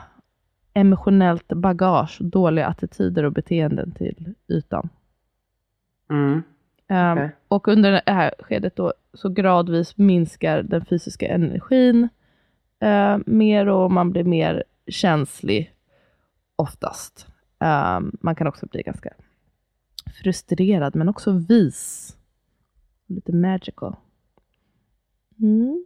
[0.75, 4.89] emotionellt bagage, dåliga attityder och beteenden till ytan.
[6.09, 6.43] Mm.
[6.89, 7.29] Um.
[7.47, 12.09] Och under det här skedet då, så gradvis minskar den fysiska energin
[12.79, 15.73] eh, mer och man blir mer känslig
[16.55, 17.27] oftast.
[17.59, 19.09] Um, man kan också bli ganska
[20.23, 22.11] frustrerad men också vis.
[23.07, 23.95] Lite magical.
[25.39, 25.85] Mm.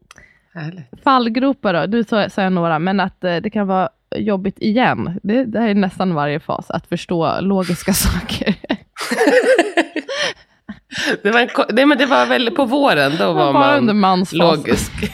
[1.03, 5.20] Fallgropar då, du sa, jag några, men att eh, det kan vara jobbigt igen.
[5.24, 8.55] Det, det här är nästan varje fas, att förstå logiska saker.
[11.24, 14.91] Det var, en, nej, men det var väl på våren, då var under man logisk.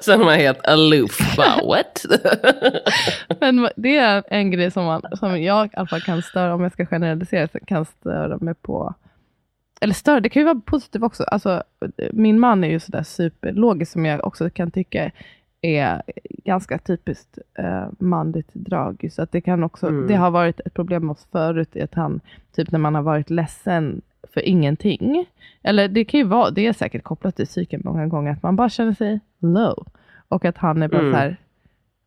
[0.00, 1.36] Sen är man helt aloof.
[1.36, 2.06] Bara, what?
[3.40, 6.62] Men det är en grej som, man, som jag i alla fall kan störa, om
[6.62, 8.94] jag ska generalisera, kan störa mig på.
[9.80, 11.22] Eller störa, det kan ju vara positivt också.
[11.24, 11.62] Alltså,
[12.12, 15.10] min man är ju sådär superlogisk som jag också kan tycka
[15.64, 16.02] är
[16.44, 19.08] ganska typiskt eh, manligt drag.
[19.12, 20.06] Så att det, kan också, Mm.
[20.06, 22.20] det har varit ett problem med oss förut, att han,
[22.56, 24.02] typ när man har varit ledsen
[24.34, 25.26] för ingenting.
[25.62, 28.56] Eller det kan ju vara, det är säkert kopplat till psyken många gånger, att man
[28.56, 29.86] bara känner sig low.
[30.28, 31.12] Och att han är bara Mm.
[31.12, 31.36] så här,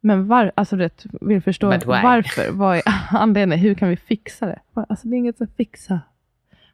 [0.01, 1.67] men var, alltså rätt, vill förstå
[2.03, 2.81] varför, vad är
[3.11, 4.59] anledningen, hur kan vi fixa det?
[4.73, 5.99] Alltså det är inget att fixa.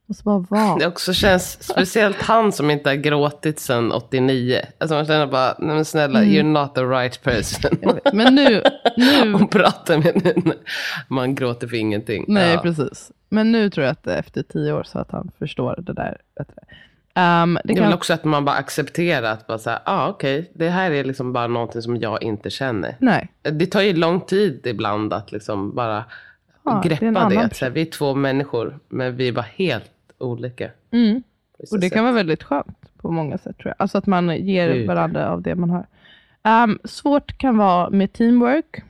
[0.05, 0.75] Det måste bara vara.
[0.79, 4.61] Det också känns, speciellt han som inte har gråtit sedan 89.
[4.77, 6.31] Alltså man känner bara, nej men snälla, Mm.
[6.33, 7.99] you're not the right person.
[8.13, 8.61] Men nu,
[8.97, 10.53] nu Och prata med nu.
[11.07, 12.25] Man gråter för ingenting.
[12.27, 12.59] Nej, Ja.
[12.61, 13.11] precis.
[13.29, 16.61] Men nu tror jag att efter tio år så att han förstår det där bättre.
[17.15, 20.07] Um, det Det är kan, väl också att man bara accepterar att bara säga, ah,
[20.09, 22.95] okej, det här är liksom bara någonting som jag inte känner.
[22.99, 26.03] nej, Det tar ju lång tid ibland att liksom bara
[26.65, 27.39] Ja, det är greppa det.
[27.39, 29.85] Att så här, vi är två människor, men vi är bara helt
[30.23, 30.71] olika.
[30.91, 31.23] mm.
[31.71, 33.75] och det kan vara väldigt skönt på många sätt tror jag.
[33.79, 34.87] Alltså att man ger Gud.
[34.87, 35.85] varandra av det man har.
[36.63, 38.83] Um, svårt kan vara med teamwork,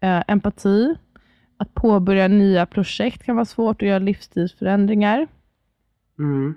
[0.00, 0.94] eh, empati,
[1.56, 5.26] att påbörja nya projekt kan vara svårt att göra livsstilsförändringar.
[6.18, 6.54] Mm.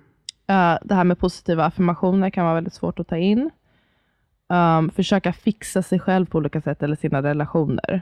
[0.47, 3.49] Eh, det här med positiva affirmationer kan vara väldigt svårt att ta in.
[4.49, 8.01] Um, försöka fixa sig själv på olika sätt eller sina relationer.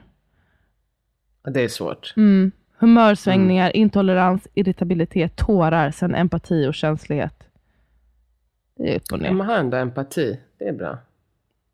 [1.43, 2.13] Det är svårt.
[2.17, 2.51] Mm.
[2.77, 7.43] Humörsvängningar, intolerans, irritabilitet, tårar, sen empati och känslighet.
[8.77, 10.39] Det är upp och ner, man har ändå empati.
[10.59, 10.97] Det är bra.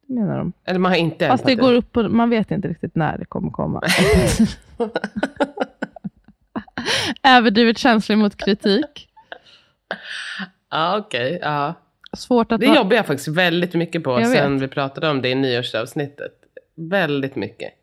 [0.07, 0.53] det menar de.
[0.65, 3.25] Eller man har inte Fast det går upp och man vet inte riktigt när det
[3.25, 3.81] kommer komma.
[7.23, 9.09] Överdrivet känslig mot kritik.
[10.69, 11.39] Ja, okej.
[11.41, 11.73] ja.
[12.17, 14.63] Svårt att Det jobbar jag faktiskt väldigt mycket på Jag sen vet.
[14.63, 16.31] vi pratade om det i nyårsavsnittet.
[16.75, 17.73] Väldigt mycket.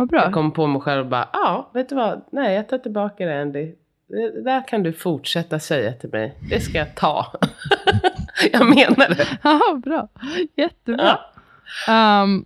[0.00, 0.22] Vad bra.
[0.22, 2.22] Jag kom på mig själv och bara, ja, vet du vad?
[2.32, 3.74] Nej, jag tar tillbaka det Andy.
[4.08, 6.38] Det där kan du fortsätta säga till mig.
[6.50, 7.32] Det ska jag ta.
[8.52, 9.26] jag menar det.
[9.42, 10.08] Ja, bra.
[10.56, 11.18] Jättebra.
[11.88, 12.44] Ehm,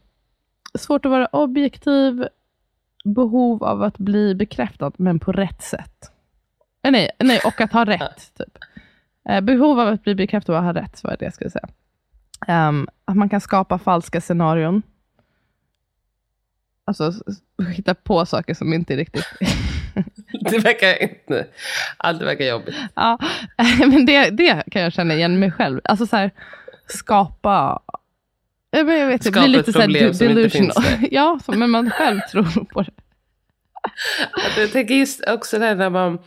[0.78, 2.28] svårt att vara objektiv.
[3.05, 6.11] Behov av att bli bekräftad, men på rätt sätt.
[6.82, 8.34] Eh, nej, nej, och att ha rätt.
[8.38, 8.59] Typ.
[9.28, 11.68] Eh, behov av att bli bekräftad och ha rätt, var det jag skulle säga.
[12.46, 14.82] Ehm, att man kan skapa falska scenarion.
[16.87, 17.12] Alltså
[17.72, 19.24] hitta på saker som inte är riktigt...
[20.51, 21.47] Det verkar inte...
[21.97, 22.74] Allt verkar jobbigt.
[22.95, 23.18] ja,
[23.78, 25.80] men det, det kan jag känna igen mig själv.
[25.85, 26.30] Alltså så här,
[26.87, 27.82] skapa...
[28.72, 30.72] Men Jag vet, det Skapa blir ett lite så här problem de- som inte delusional.
[30.82, 31.09] finns där.
[31.14, 32.91] ja, så, men man själv tror på det.
[34.30, 36.18] Alltså, Jag tänker just också det här när man...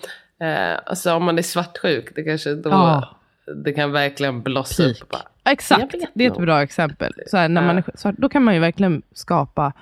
[0.42, 2.70] Eh, alltså om man är svartsjuk, det kanske då...
[2.70, 3.14] Ja.
[3.64, 5.02] Det kan verkligen blossa Peak.
[5.02, 5.10] upp.
[5.10, 7.14] Bara, Exakt, det är ett bra exempel.
[7.28, 9.74] Så här, när man är, här, då kan man ju verkligen skapa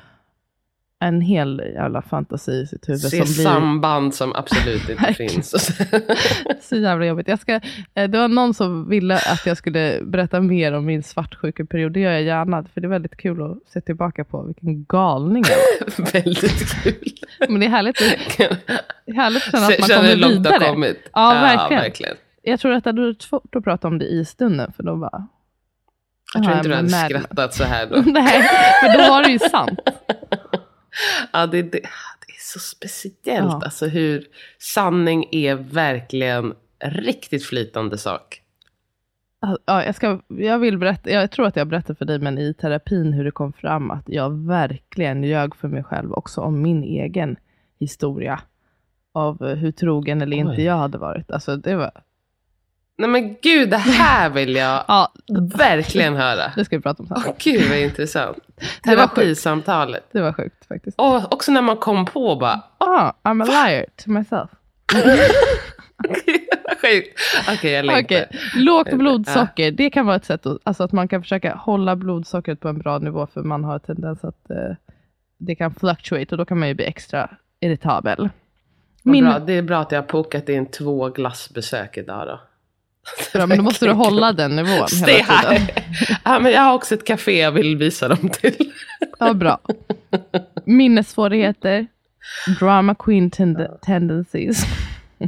[0.99, 5.75] en hel jävla fantasi i sitt huvud se som blir samband som absolut inte finns.
[6.61, 7.27] Så- jävla jobbigt.
[7.27, 7.53] Jag ska,
[7.93, 11.91] eh, det var någon som ville att jag skulle berätta mer om min svartsjukeperiod.
[11.93, 15.43] Det gör jag gärna, för det är väldigt kul att se tillbaka på vilken galning
[15.49, 15.57] jag
[15.97, 16.11] var.
[16.23, 16.93] Väldigt kul.
[17.49, 17.99] Men det är härligt,
[18.37, 18.43] det
[19.11, 20.65] är härligt att känna att man kommer långt vidare.
[20.69, 21.09] kommit.
[21.13, 21.83] Ja, verkligen.
[21.83, 22.15] verkligen.
[22.41, 24.95] Jag tror att det hade varit svårt att prata om det i stunden, för då
[24.95, 25.27] bara...
[26.33, 27.95] Jag tror Ja, inte du hade skrattat så här då.
[28.05, 28.43] Nej,
[28.81, 29.79] för då var det ju sant.
[31.33, 33.51] Ja, det, det, det är så speciellt.
[33.51, 33.61] Ja.
[33.63, 34.27] Alltså hur
[34.59, 38.41] sanning är verkligen riktigt flytande sak.
[39.65, 42.53] Ja, jag, ska, jag vill berätta, jag tror att jag berättade för dig, men i
[42.53, 46.83] terapin hur det kom fram att jag verkligen ljög för mig själv också om min
[46.83, 47.35] egen
[47.79, 48.41] historia.
[49.11, 50.63] Av hur trogen eller inte Oj.
[50.63, 51.31] jag hade varit.
[51.31, 51.91] Alltså det var,
[52.97, 55.13] Nej men gud, det här vill jag Ja,
[55.55, 56.51] verkligen höra.
[56.55, 57.17] det ska vi prata om sen.
[57.27, 58.37] Åh gud vad intressant.
[58.83, 59.15] Det var sjukt.
[59.15, 60.03] Terapisamtalet.
[60.11, 60.99] Det var sjukt faktiskt.
[60.99, 64.49] Och också när man kom på bara, Ah, I'm a liar to myself.
[66.81, 67.19] sjukt.
[67.49, 68.03] Okej, jag längtar.
[68.03, 71.95] Okej, Lågt blodsocker, det kan vara ett sätt att, alltså att man kan försöka hålla
[71.95, 74.75] blodsockret på en bra nivå för man har tendens att eh,
[75.37, 77.29] det kan fluctuate och då kan man ju bli extra
[77.59, 78.29] irritabel.
[79.03, 79.39] Min, Bra.
[79.39, 82.39] Det är bra att jag har pokat in två glassbesök idag då.
[83.33, 85.55] bra, men då måste du hålla den nivån Stay hela tiden.
[85.55, 85.69] high.
[86.23, 88.55] Ja, men jag har också ett café jag vill visa dem till.
[89.19, 89.59] Ja, bra.
[90.65, 91.87] Minnessvårigheter,
[92.59, 94.63] drama queen tend- tendencies.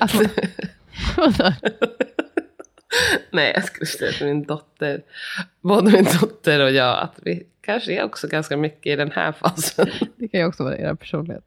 [0.00, 0.18] alltså?
[3.30, 5.02] Nej, jag skulle säga till min dotter,
[5.60, 9.32] både min dotter och jag, att vi kanske är också ganska mycket i den här
[9.32, 9.86] fasen.
[10.16, 11.44] Det kan ju också vara er personlighet.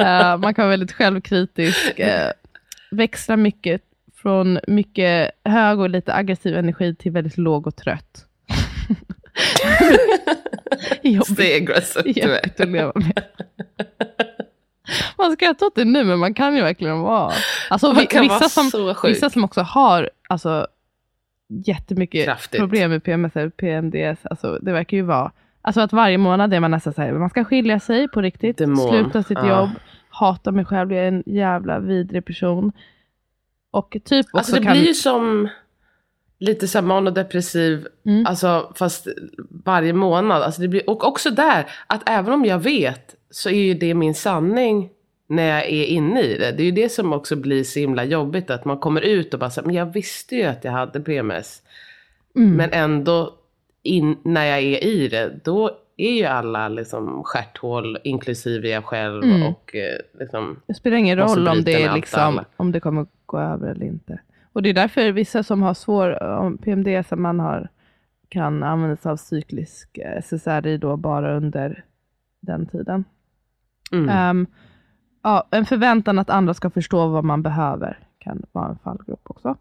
[0.00, 2.06] Eh, man kan vara väldigt självkritisk, uh,
[2.94, 3.82] växla mycket
[4.14, 8.26] från mycket hög och lite aggressiv energi till väldigt låg och trött.
[11.02, 11.48] Jobbigt, du är.
[12.28, 13.22] jobbigt att leva med.
[15.18, 17.32] Man ska ta det nu, men man kan ju verkligen vara...
[17.70, 20.66] Alltså, vi, vissa, vara som, vissa som också har alltså,
[21.48, 22.60] jättemycket Kraftigt.
[22.60, 25.32] problem med PMS eller PMDS, alltså, det verkar ju vara...
[25.62, 28.58] Alltså att varje månad är man nästan så här, man ska skilja sig på riktigt,
[28.58, 28.88] Demon.
[28.88, 29.60] sluta sitt Ja.
[29.60, 29.70] jobb,
[30.14, 32.72] hata mig själv, jag är en jävla vidrig person.
[33.70, 34.72] Och typ också Alltså det kan...
[34.72, 35.48] blir ju som
[36.38, 38.26] lite så här manodepressiv, Mm.
[38.26, 39.06] alltså fast
[39.64, 40.42] varje månad.
[40.42, 43.94] Alltså det blir, och också där, att även om jag vet så är ju det
[43.94, 44.90] min sanning
[45.28, 46.52] när jag är inne i det.
[46.52, 49.40] Det är ju det som också blir så himla jobbigt, att man kommer ut och
[49.40, 51.62] bara här, men jag visste ju att jag hade PMS.
[52.36, 52.56] Mm.
[52.56, 53.34] Men ändå,
[53.82, 59.24] in, när jag är i det, då är ju alla liksom stjärthål, inklusive jag själv.
[59.24, 59.42] Mm.
[59.42, 63.38] Och eh, liksom, Det spelar ingen roll om det, är liksom, om det kommer gå
[63.38, 64.18] över eller inte.
[64.52, 67.68] Och det är därför vissa som har svår PMDS, att man har,
[68.28, 71.84] kan använda sig av cyklisk eh, SSRI då bara under
[72.40, 73.04] den tiden.
[73.92, 74.08] mm.
[74.08, 74.46] Ehm,
[75.22, 79.56] ja, en förväntan att andra ska förstå vad man behöver kan vara en fallgrop också.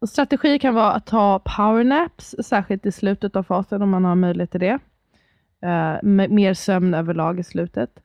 [0.00, 4.14] Och strategi kan vara att ta powernaps, särskilt i slutet av fasen om man har
[4.14, 4.78] möjlighet till det.
[5.64, 8.00] Uh, mer sömn överlag i slutet.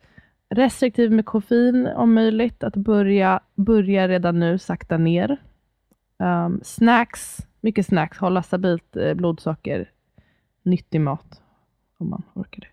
[0.49, 5.37] Restriktiv med koffein om möjligt, att börja, börja redan nu, sakta ner.
[6.19, 9.91] Ehm, snacks, mycket snacks, hålla stabilt eh, blodsocker,
[10.63, 11.41] nyttig mat
[11.97, 12.67] om man orkar det.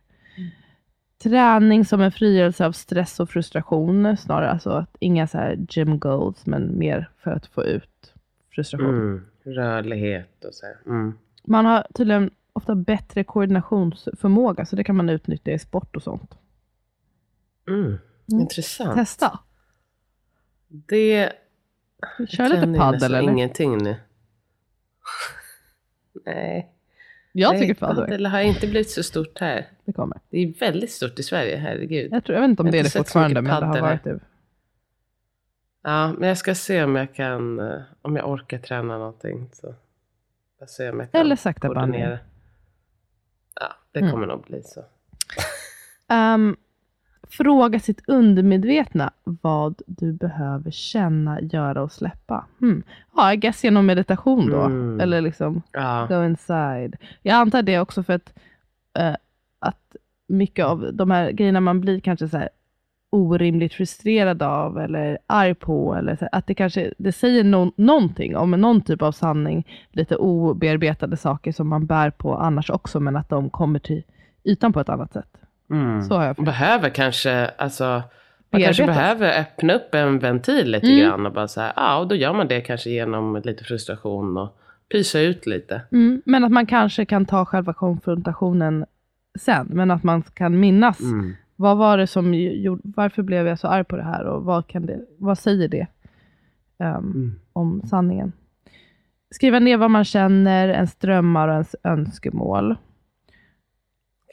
[1.23, 4.51] Träning som en frigörelse av stress och frustration snarare.
[4.51, 8.15] Alltså att inga så här gym goals, men mer för att få ut
[8.55, 8.95] frustration.
[8.95, 9.27] Mm.
[9.45, 10.67] Rörlighet och så.
[10.87, 11.19] Mm.
[11.45, 16.35] Man har tydligen ofta bättre koordinationsförmåga, så det kan man utnyttja i sport och sånt.
[17.69, 17.81] Mm.
[17.85, 17.99] Mm.
[18.41, 18.95] Intressant.
[18.95, 19.39] Testa.
[20.69, 21.33] Det
[22.29, 23.33] Kör lite paddel nästan eller?
[23.33, 23.97] ingenting nu.
[26.27, 26.71] Nej.
[27.33, 28.05] Jag Nej, tycker paddel.
[28.05, 29.67] paddel har inte blivit så stort här.
[29.85, 30.21] Det kommer.
[30.31, 32.13] Det är väldigt stort i Sverige, herregud.
[32.13, 34.05] Jag, tror, jag vet inte om Jag det är det fortfarande, men det har varit
[34.05, 34.21] det.
[35.83, 39.49] Ja, men jag ska se om jag kan, eh, om jag orkar träna någonting.
[39.53, 39.75] Så
[40.59, 42.09] jag ser om jag kan Eller sakta koordinera.
[42.09, 42.30] bandning.
[43.93, 44.11] Det Mm.
[44.13, 44.85] kommer nog bli så.
[46.09, 46.57] Ehm,
[47.29, 52.47] fråga sitt undermedvetna vad du behöver känna, göra och släppa.
[52.61, 52.83] Hmm.
[53.17, 54.61] Ja, I guess genom meditation då.
[54.61, 55.01] Mm.
[55.01, 56.97] Eller liksom Ja, go inside.
[57.23, 58.33] Jag antar det också för att,
[58.99, 59.15] eh,
[59.59, 62.49] att mycket av de här grejerna man blir kanske så här
[63.13, 65.95] orimligt frustrerad av eller arg på.
[65.95, 70.17] Eller så, att det kanske det säger no någonting om någon typ av sanning, lite
[70.17, 74.03] obearbetade saker som man bär på annars också, men att de kommer till
[74.45, 75.29] ytan på ett annat sätt.
[75.71, 76.03] mm.
[76.03, 78.03] Så har jag behöver kanske, alltså,
[78.51, 79.19] man kanske Bearbetas.
[79.19, 80.99] behöver öppna upp en ventil lite Mm.
[81.01, 84.37] grann och bara så här, ja, och då gör man det kanske genom lite frustration
[84.37, 84.57] och
[84.93, 85.83] pysa ut lite.
[85.93, 88.85] Mm, men att man kanske kan ta själva konfrontationen
[89.39, 91.01] sen, men att man kan minnas.
[91.01, 91.35] Mm.
[91.61, 94.67] Vad var det som gjorde, varför blev jag så arg på det här och vad,
[94.67, 95.87] kan det, vad säger det
[96.79, 97.41] ehm, Mm.
[97.53, 98.33] om sanningen?
[99.31, 102.77] Skriva ner vad man känner, ens drömmar och ens önskemål.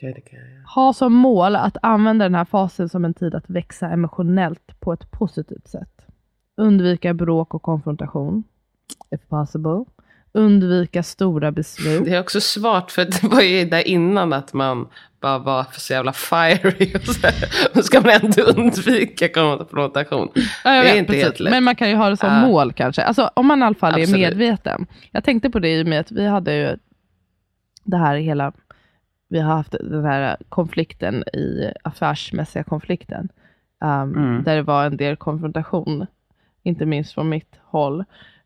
[0.02, 0.64] Jag göra.
[0.76, 4.94] Ha som mål att använda den här fasen som en tid att växa emotionellt på
[4.94, 6.02] ett positivt sätt.
[6.58, 8.44] Undvika bråk och konfrontation,
[9.12, 9.86] if possible.
[10.32, 12.06] Undvika stora beslut.
[12.06, 14.88] Det är också svårt för det var ju där innan att man
[15.22, 20.30] bara var för så jävla fiery och så ska man ändå undvika konfrontation.
[20.36, 21.24] Ja, Det är vet, inte precis.
[21.24, 21.52] helt lätt.
[21.52, 22.42] Men man kan ju ha det som Ja.
[22.48, 23.04] mål kanske.
[23.04, 24.22] Alltså om man i alla fall är Absolut.
[24.22, 24.88] medveten.
[25.12, 26.78] Jag tänkte på det i och med att vi hade ju
[27.84, 28.52] det här hela,
[29.30, 33.30] vi har haft den här konflikten i affärsmässiga konflikten.
[33.86, 34.44] Um, Mm.
[34.44, 36.08] Där det var en del konfrontation
[36.64, 38.04] inte minst från mitt håll.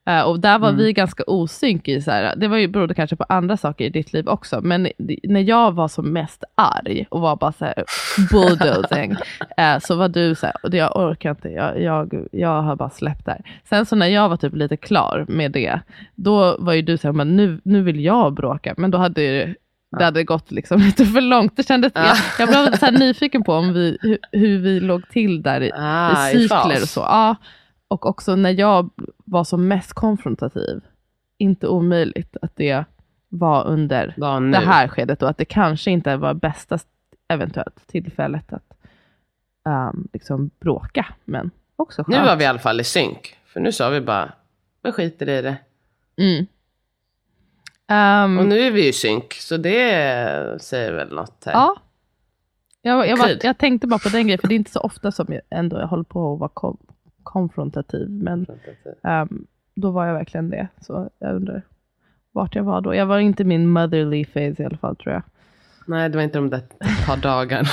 [0.10, 0.80] Eh, och där var Mm.
[0.80, 3.90] vi ganska osynk i, så här, det var ju, berodde kanske på andra saker i
[3.90, 4.88] ditt liv också, men
[5.24, 7.84] när jag var som mest arg och var bara så här
[8.32, 9.12] bulldozing,
[9.58, 13.26] eh, så var du så här, jag orkar inte, jag, jag, jag har bara släppt
[13.26, 13.42] där.
[13.70, 15.80] Sen så när jag var typ lite klar med det,
[16.16, 19.22] då var ju du så här, men nu, nu vill jag bråka, men då hade
[19.22, 19.56] ju
[19.98, 21.58] det hade gått liksom lite för långt.
[21.58, 25.10] Det kändes, jag, jag blev så här nyfiken på om vi, hur, hur vi låg
[25.10, 26.82] till där i, Ah, i i cykler fas.
[26.84, 27.00] och så.
[27.00, 27.36] Ja,
[27.88, 28.90] och också när jag
[29.32, 30.82] var som mest konfrontativ,
[31.38, 32.84] inte omöjligt att det
[33.30, 34.52] var under nu.
[34.52, 36.80] det här skedet och att det kanske inte var bästa
[37.28, 38.74] eventuellt tillfället att
[39.66, 42.28] ehm, liksom bråka, men också Nu skönt.
[42.28, 43.38] var vi i alla fall i synk.
[43.46, 44.32] För nu sa vi bara,
[44.84, 45.58] vi skiter i det.
[46.18, 46.46] Mm.
[47.88, 51.54] Ehm, Och nu är vi i synk, så det säger väl något här.
[51.54, 51.76] Ja.
[52.82, 55.12] Jag, jag, var, jag tänkte bara på den grejen, för det är inte så ofta
[55.12, 56.50] som jag ändå jag håller på att vara
[57.24, 58.10] konfrontativ.
[58.10, 58.46] Men
[59.04, 60.68] ehm, då var jag verkligen det.
[60.82, 61.62] Så jag undrar
[62.32, 62.96] vart jag var då.
[62.96, 65.24] Jag var inte min motherly phase i alla fall tror jag.
[65.88, 66.62] Nej, det var inte de där
[67.08, 67.70] par dagarna.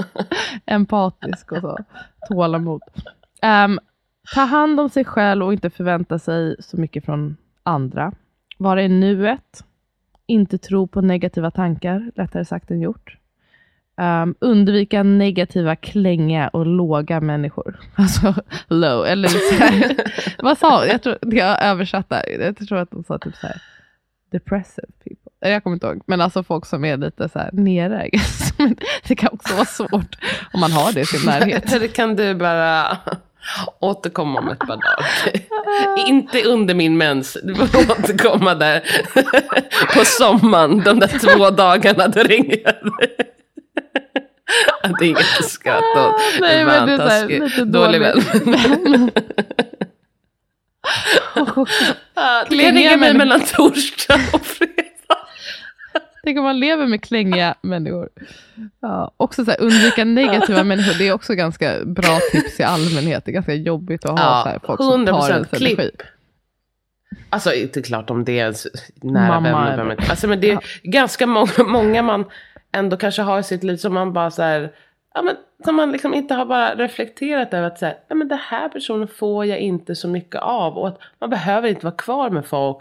[0.66, 1.78] Empatisk och så.
[2.28, 2.82] Tålamod.
[3.42, 3.78] Ehm,
[4.34, 8.12] ta hand om sig själv och inte förvänta sig så mycket från andra.
[8.58, 9.64] Vara i nuet.
[10.26, 13.17] Inte tro på negativa tankar, lättare sagt än gjort.
[13.98, 17.80] Um, undvika negativa, klänga och låga människor.
[17.94, 18.34] Alltså
[18.68, 19.96] low, eller så här,
[20.42, 21.02] vad sa jag?
[21.02, 23.62] tror, jag översatte, jag tror att de sa typ så här
[24.32, 25.50] depressive people.
[25.50, 28.10] Jag kommer inte ihåg, men alltså folk som är lite så här nere.
[29.08, 30.16] Det kan också vara svårt
[30.52, 31.72] om man har det i sin närhet.
[31.72, 32.98] Eller kan du bara
[33.80, 36.08] återkomma om ett par dagar?
[36.08, 37.36] inte under min mens.
[37.42, 38.82] Du får återkomma där
[39.94, 40.82] på sommaren.
[40.84, 43.28] De där två dagarna, då ringer jag dig.
[44.98, 46.20] Det är inget att skratta åt.
[46.40, 48.20] Nej, men det är så lite Dålig vän.
[52.14, 54.74] Ja, Klänga mig mellan torsdag och fredag.
[56.24, 58.08] Tänk om man lever med klängiga människor.
[58.80, 60.98] Ja, också så här, undvika negativa människor.
[60.98, 63.24] Det är också ganska bra tips i allmänhet.
[63.24, 65.90] Det är ganska jobbigt att ha så här, folk som tar 100% ens energi.
[67.30, 68.66] Alltså inte klart om det är ens
[69.02, 70.10] nära Mamma vänner.
[70.10, 72.24] Alltså, men det är ganska många, många man
[72.72, 74.72] ändå kanske har i sitt liv som man bara så här,
[75.14, 78.28] ja, men, som man liksom inte har bara reflekterat över att så här, ja, men
[78.28, 80.78] den här personen får jag inte så mycket av.
[80.78, 82.78] Och att man behöver inte vara kvar med folk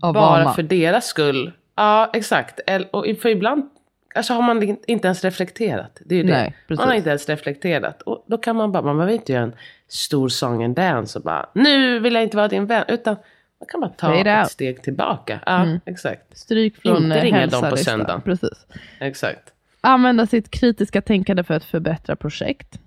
[0.00, 1.52] Av bara för deras skull.
[1.74, 2.60] Ja, exakt.
[2.90, 3.70] Och för ibland
[4.14, 6.00] alltså har man inte ens reflekterat.
[6.04, 6.32] Det är ju det.
[6.32, 8.02] Nej, man har inte ens reflekterat.
[8.02, 9.54] Och då kan man bara, man behöver inte göra en
[9.88, 12.84] stor song and dance och bara, nu vill jag inte vara din vän.
[12.88, 13.16] Utan
[13.60, 14.50] man kan bara ta Fade ett out.
[14.50, 15.40] steg tillbaka.
[15.46, 15.80] Ja, Mm.
[15.86, 16.36] exakt.
[16.38, 18.22] Stryk från Inte eh, ringa dem på söndagen.
[18.22, 18.66] Precis.
[19.00, 19.52] Exakt.
[19.80, 22.80] Använda sitt kritiska tänkande för att förbättra projekt.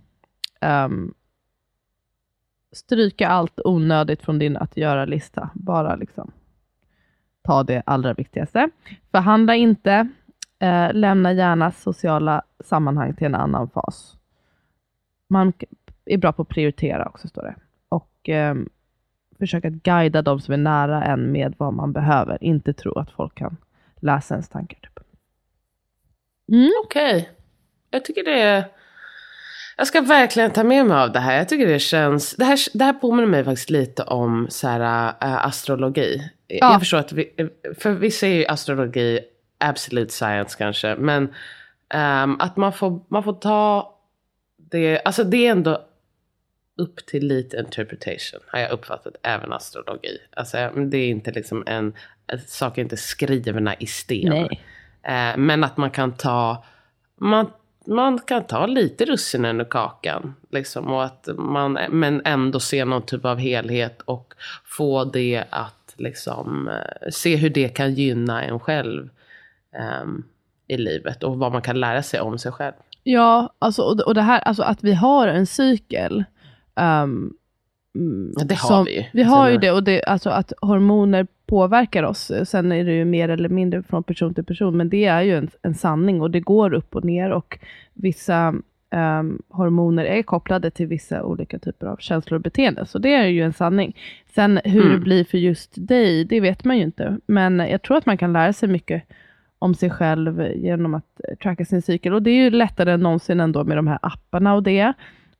[0.61, 1.13] Ehm,
[2.71, 5.49] stryka allt onödigt från din att göra-lista.
[5.53, 6.31] Bara liksom
[7.43, 8.69] ta det allra viktigaste.
[9.11, 10.09] Förhandla inte.
[10.59, 14.17] Eh, lämna gärna sociala sammanhang till en annan fas.
[15.29, 15.53] Man
[16.05, 17.55] är bra på att prioritera också, står det.
[17.89, 18.69] Och ehm,
[19.41, 22.43] försöka att guida de som är nära en med vad man behöver.
[22.43, 23.57] Inte tro att folk kan
[24.01, 24.79] läsa ens tankar.
[24.79, 24.99] Typ.
[26.51, 26.71] Mm.
[26.85, 27.29] Okej.
[27.89, 28.65] Jag tycker det är...
[29.77, 31.37] Jag ska verkligen ta med mig av det här.
[31.37, 32.35] Jag tycker det känns...
[32.35, 36.31] Det här, det här påminner mig faktiskt lite om så här, äh, astrologi.
[36.47, 36.71] Ja.
[36.71, 37.49] Jag förstår att vi...
[37.79, 39.19] För vissa är ju astrologi
[39.57, 40.95] absolute science kanske.
[40.95, 41.33] Men
[41.89, 43.95] ehm, att man får, man får ta
[44.57, 45.01] det...
[45.05, 45.85] Alltså det är ändå
[46.77, 48.39] upp till lite interpretation.
[48.47, 50.17] Har jag uppfattat även astrologi.
[50.33, 51.93] Alltså det är inte liksom en...
[52.47, 54.33] Saker är inte skrivna i sten.
[55.03, 56.63] Eh, men att man kan ta,
[57.17, 57.49] man,
[57.87, 60.35] man kan ta lite russinen ur kakan.
[60.51, 64.33] Liksom, och att man, men ändå se någon typ av helhet och
[64.65, 69.09] få det att liksom, eh, se hur det kan gynna en själv
[69.75, 70.23] ehm,
[70.67, 71.23] i livet.
[71.23, 72.73] Och vad man kan lära sig om sig själv.
[73.03, 76.23] Ja, alltså, och, det- och det här, alltså att vi har en cykel.
[78.37, 79.03] Ja, det har vi ju.
[79.13, 82.31] Vi har ju det och det, alltså att hormoner påverkar oss.
[82.45, 85.37] Sen är det ju mer eller mindre från person till person, men det är ju
[85.37, 87.59] en, en sanning och det går upp och ner och
[87.93, 88.53] vissa
[88.91, 92.85] ehm, hormoner är kopplade till vissa olika typer av känslor och beteenden.
[92.85, 93.95] Så det är ju en sanning.
[94.35, 94.93] Sen hur Mm.
[94.93, 97.17] det blir för just dig, det vet man ju inte.
[97.25, 99.03] Men jag tror att man kan lära sig mycket
[99.59, 102.13] om sig själv genom att eh, tracka sin cykel.
[102.13, 104.93] Och det är ju lättare än någonsin ändå med de här apparna och det.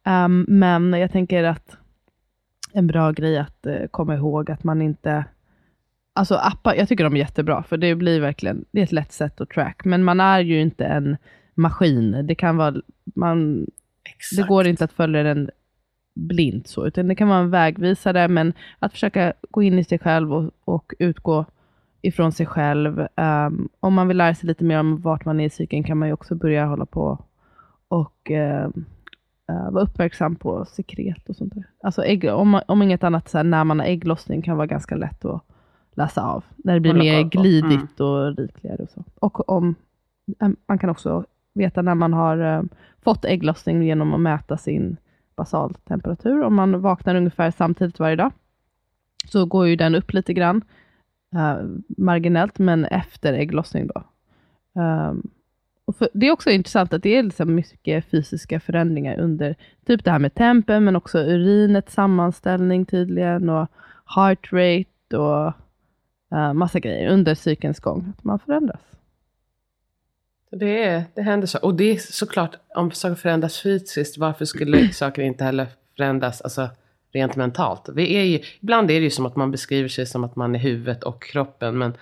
[0.06, 1.78] Um, men jag tänker att
[2.74, 5.26] en bra grej att uh, komma ihåg att man inte...
[6.14, 9.12] Alltså appar, jag tycker de är jättebra, för det blir verkligen, det är ett lätt
[9.12, 9.86] sätt att track.
[9.86, 11.18] Men man är ju inte en
[11.56, 12.28] maskin.
[12.28, 12.76] Det kan vara,
[13.16, 13.68] man,
[14.38, 15.49] det går inte att följa den
[16.14, 19.99] blint så, utan det kan vara en vägvisare, men att försöka gå in i sig
[19.99, 21.45] själv och, och utgå
[22.02, 23.08] ifrån sig själv.
[23.16, 25.97] Um, om man vill lära sig lite mer om vart man är i cykeln kan
[25.97, 27.24] man ju också börja hålla på
[27.88, 28.86] och um,
[29.52, 31.64] uh, vara uppmärksam på sekret och sånt där.
[31.84, 34.96] Alltså ägg, om, om inget annat, så här, när man har ägglossning kan vara ganska
[34.96, 35.44] lätt att
[35.96, 36.44] läsa av.
[36.56, 39.04] När det blir Hålla mer glidigt och rikligare och så.
[39.20, 39.76] Och om,
[40.39, 42.70] um, man kan också veta när man har um,
[43.04, 44.98] fått ägglossning genom att mäta sin
[45.36, 46.44] basaltemperatur.
[46.44, 48.32] Om man vaknar ungefär samtidigt varje dag,
[49.28, 50.62] så går ju den upp lite grann
[51.36, 51.58] eh,
[51.98, 54.04] marginellt, men efter ägglossning då.
[54.82, 55.22] Ehm,
[55.86, 59.56] och för, det är också intressant att det är liksom mycket fysiska förändringar under,
[59.86, 63.68] typ det här med tempen, men också urinets sammanställning tydligen, och
[64.16, 65.54] heart rate och
[66.34, 68.14] uh, massa grejer under cykelns gång.
[68.18, 68.82] Att man förändras.
[70.52, 71.60] Det, är, det händer så.
[71.60, 75.68] Och det är såklart, om saker förändras fysiskt, varför skulle saker inte heller
[75.98, 76.70] förändras alltså,
[77.14, 77.90] rent mentalt?
[77.96, 80.56] Vi är ju, ibland är det ju som att man beskriver sig som att man
[80.56, 81.94] är huvudet och kroppen, men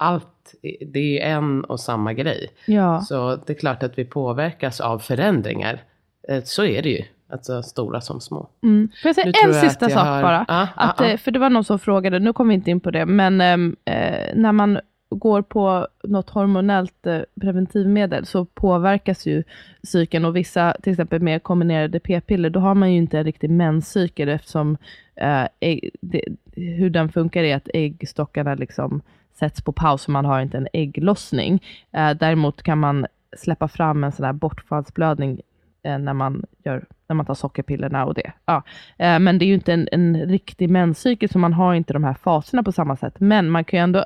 [0.00, 0.54] allt,
[0.86, 2.48] det är en och samma grej.
[2.66, 3.00] Ja.
[3.00, 5.82] Så det är klart att vi påverkas av förändringar.
[6.28, 7.02] Eh, Så är det ju.
[7.32, 8.48] Alltså stora som små.
[8.62, 8.88] Mm.
[9.02, 10.44] Får jag säga en sista sak har- bara?
[10.48, 12.90] Ja, att, eh, För det var någon som frågade, nu kommer vi inte in på
[12.90, 14.80] det, men ehm, eh, när man
[15.10, 19.42] går på något hormonellt eh, preventivmedel så påverkas ju
[19.82, 23.50] cykeln och vissa, till exempel med kombinerade p-piller, då har man ju inte en riktig
[23.50, 24.76] menscykel eftersom
[25.16, 26.24] eh, ägg, det,
[26.56, 29.02] hur den funkar är att äggstockarna liksom
[29.40, 31.62] sätts på paus och man har inte en ägglossning.
[31.92, 35.40] Eh, däremot kan man släppa fram en sån här bortfallsblödning
[35.82, 38.32] eh, när, man gör, när man tar sockerpillerna och det.
[38.44, 38.62] Ja.
[38.98, 42.04] Eh, men det är ju inte en, en riktig menscykel, så man har inte de
[42.04, 43.14] här faserna på samma sätt.
[43.18, 44.04] Men man kan ju ändå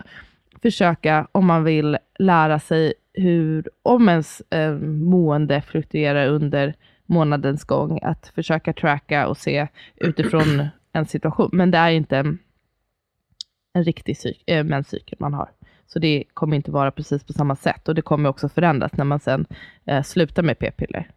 [0.63, 6.75] försöka, om man vill lära sig hur, om ens eh, mående fluktuerar under
[7.07, 11.51] månadens gång, att försöka tracka och se utifrån en situation.
[11.53, 12.37] Men det är inte
[13.75, 15.51] en, riktig cyk, eh, menscykel man har.
[15.87, 19.05] Så det kommer inte vara precis på samma sätt och det kommer också förändras när
[19.05, 19.47] man sen
[19.85, 21.11] eh, slutar med p-piller.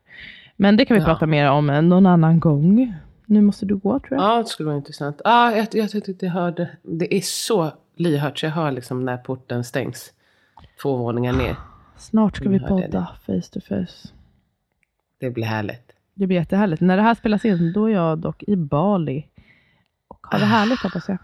[0.55, 1.05] Men det kan vi Ja.
[1.05, 2.93] prata mer om eh, någon annan gång.
[3.26, 4.30] Nu måste du gå tror jag.
[4.30, 5.22] Ja, det skulle vara intressant.
[5.24, 6.70] Ja, jag, jag tyckte att jag hörde.
[6.84, 10.14] Det är så lyhört så jag hör liksom när porten stängs.
[10.82, 11.55] Två våningar ner.
[11.97, 14.08] Snart ska vi podda face to face.
[15.20, 15.91] Det blir härligt.
[16.14, 16.82] Det blir jättehärligt.
[16.82, 19.28] När det här spelas in, då är jag dock i Bali.
[20.08, 20.47] Och har det Ah.
[20.47, 21.18] härligt hoppas jag.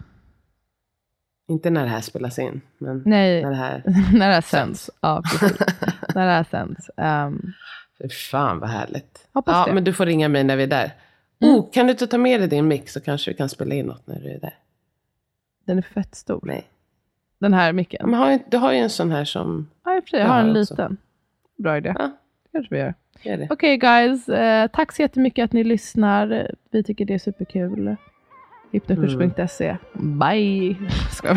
[1.48, 2.60] Inte när det här spelas in.
[2.78, 3.82] Men Nej, när det här.
[4.12, 4.90] när det här sänds.
[5.00, 5.58] Ja, precis.
[6.14, 6.90] när det här sänds.
[6.96, 7.52] Um,
[7.98, 9.28] Fy fan vad härligt.
[9.32, 9.74] Hoppas ja, det.
[9.74, 10.92] men du får ringa mig när vi är där.
[11.40, 11.54] Mm.
[11.54, 13.86] Oh, kan du inte ta med dig din mix så kanske vi kan spela in
[13.86, 14.54] något när du är där.
[15.66, 16.40] den är fett stor.
[16.42, 16.64] Nej.
[17.38, 18.10] Den här micken.
[18.10, 19.70] Men har, du har ju en sån här som...
[19.84, 20.20] Ja, i och för sig.
[20.20, 20.74] Jag har en också.
[20.74, 20.96] liten.
[21.56, 21.94] Bra idé.
[21.98, 22.10] Ja.
[22.42, 22.94] Det kanske vi gör.
[23.50, 26.50] Okej guys, eh, tack så jättemycket att ni lyssnar.
[26.70, 27.96] Vi tycker det är superkul.
[28.74, 29.76] Hypnokurs.se.
[29.92, 30.76] Bye!
[31.12, 31.36] Ska jag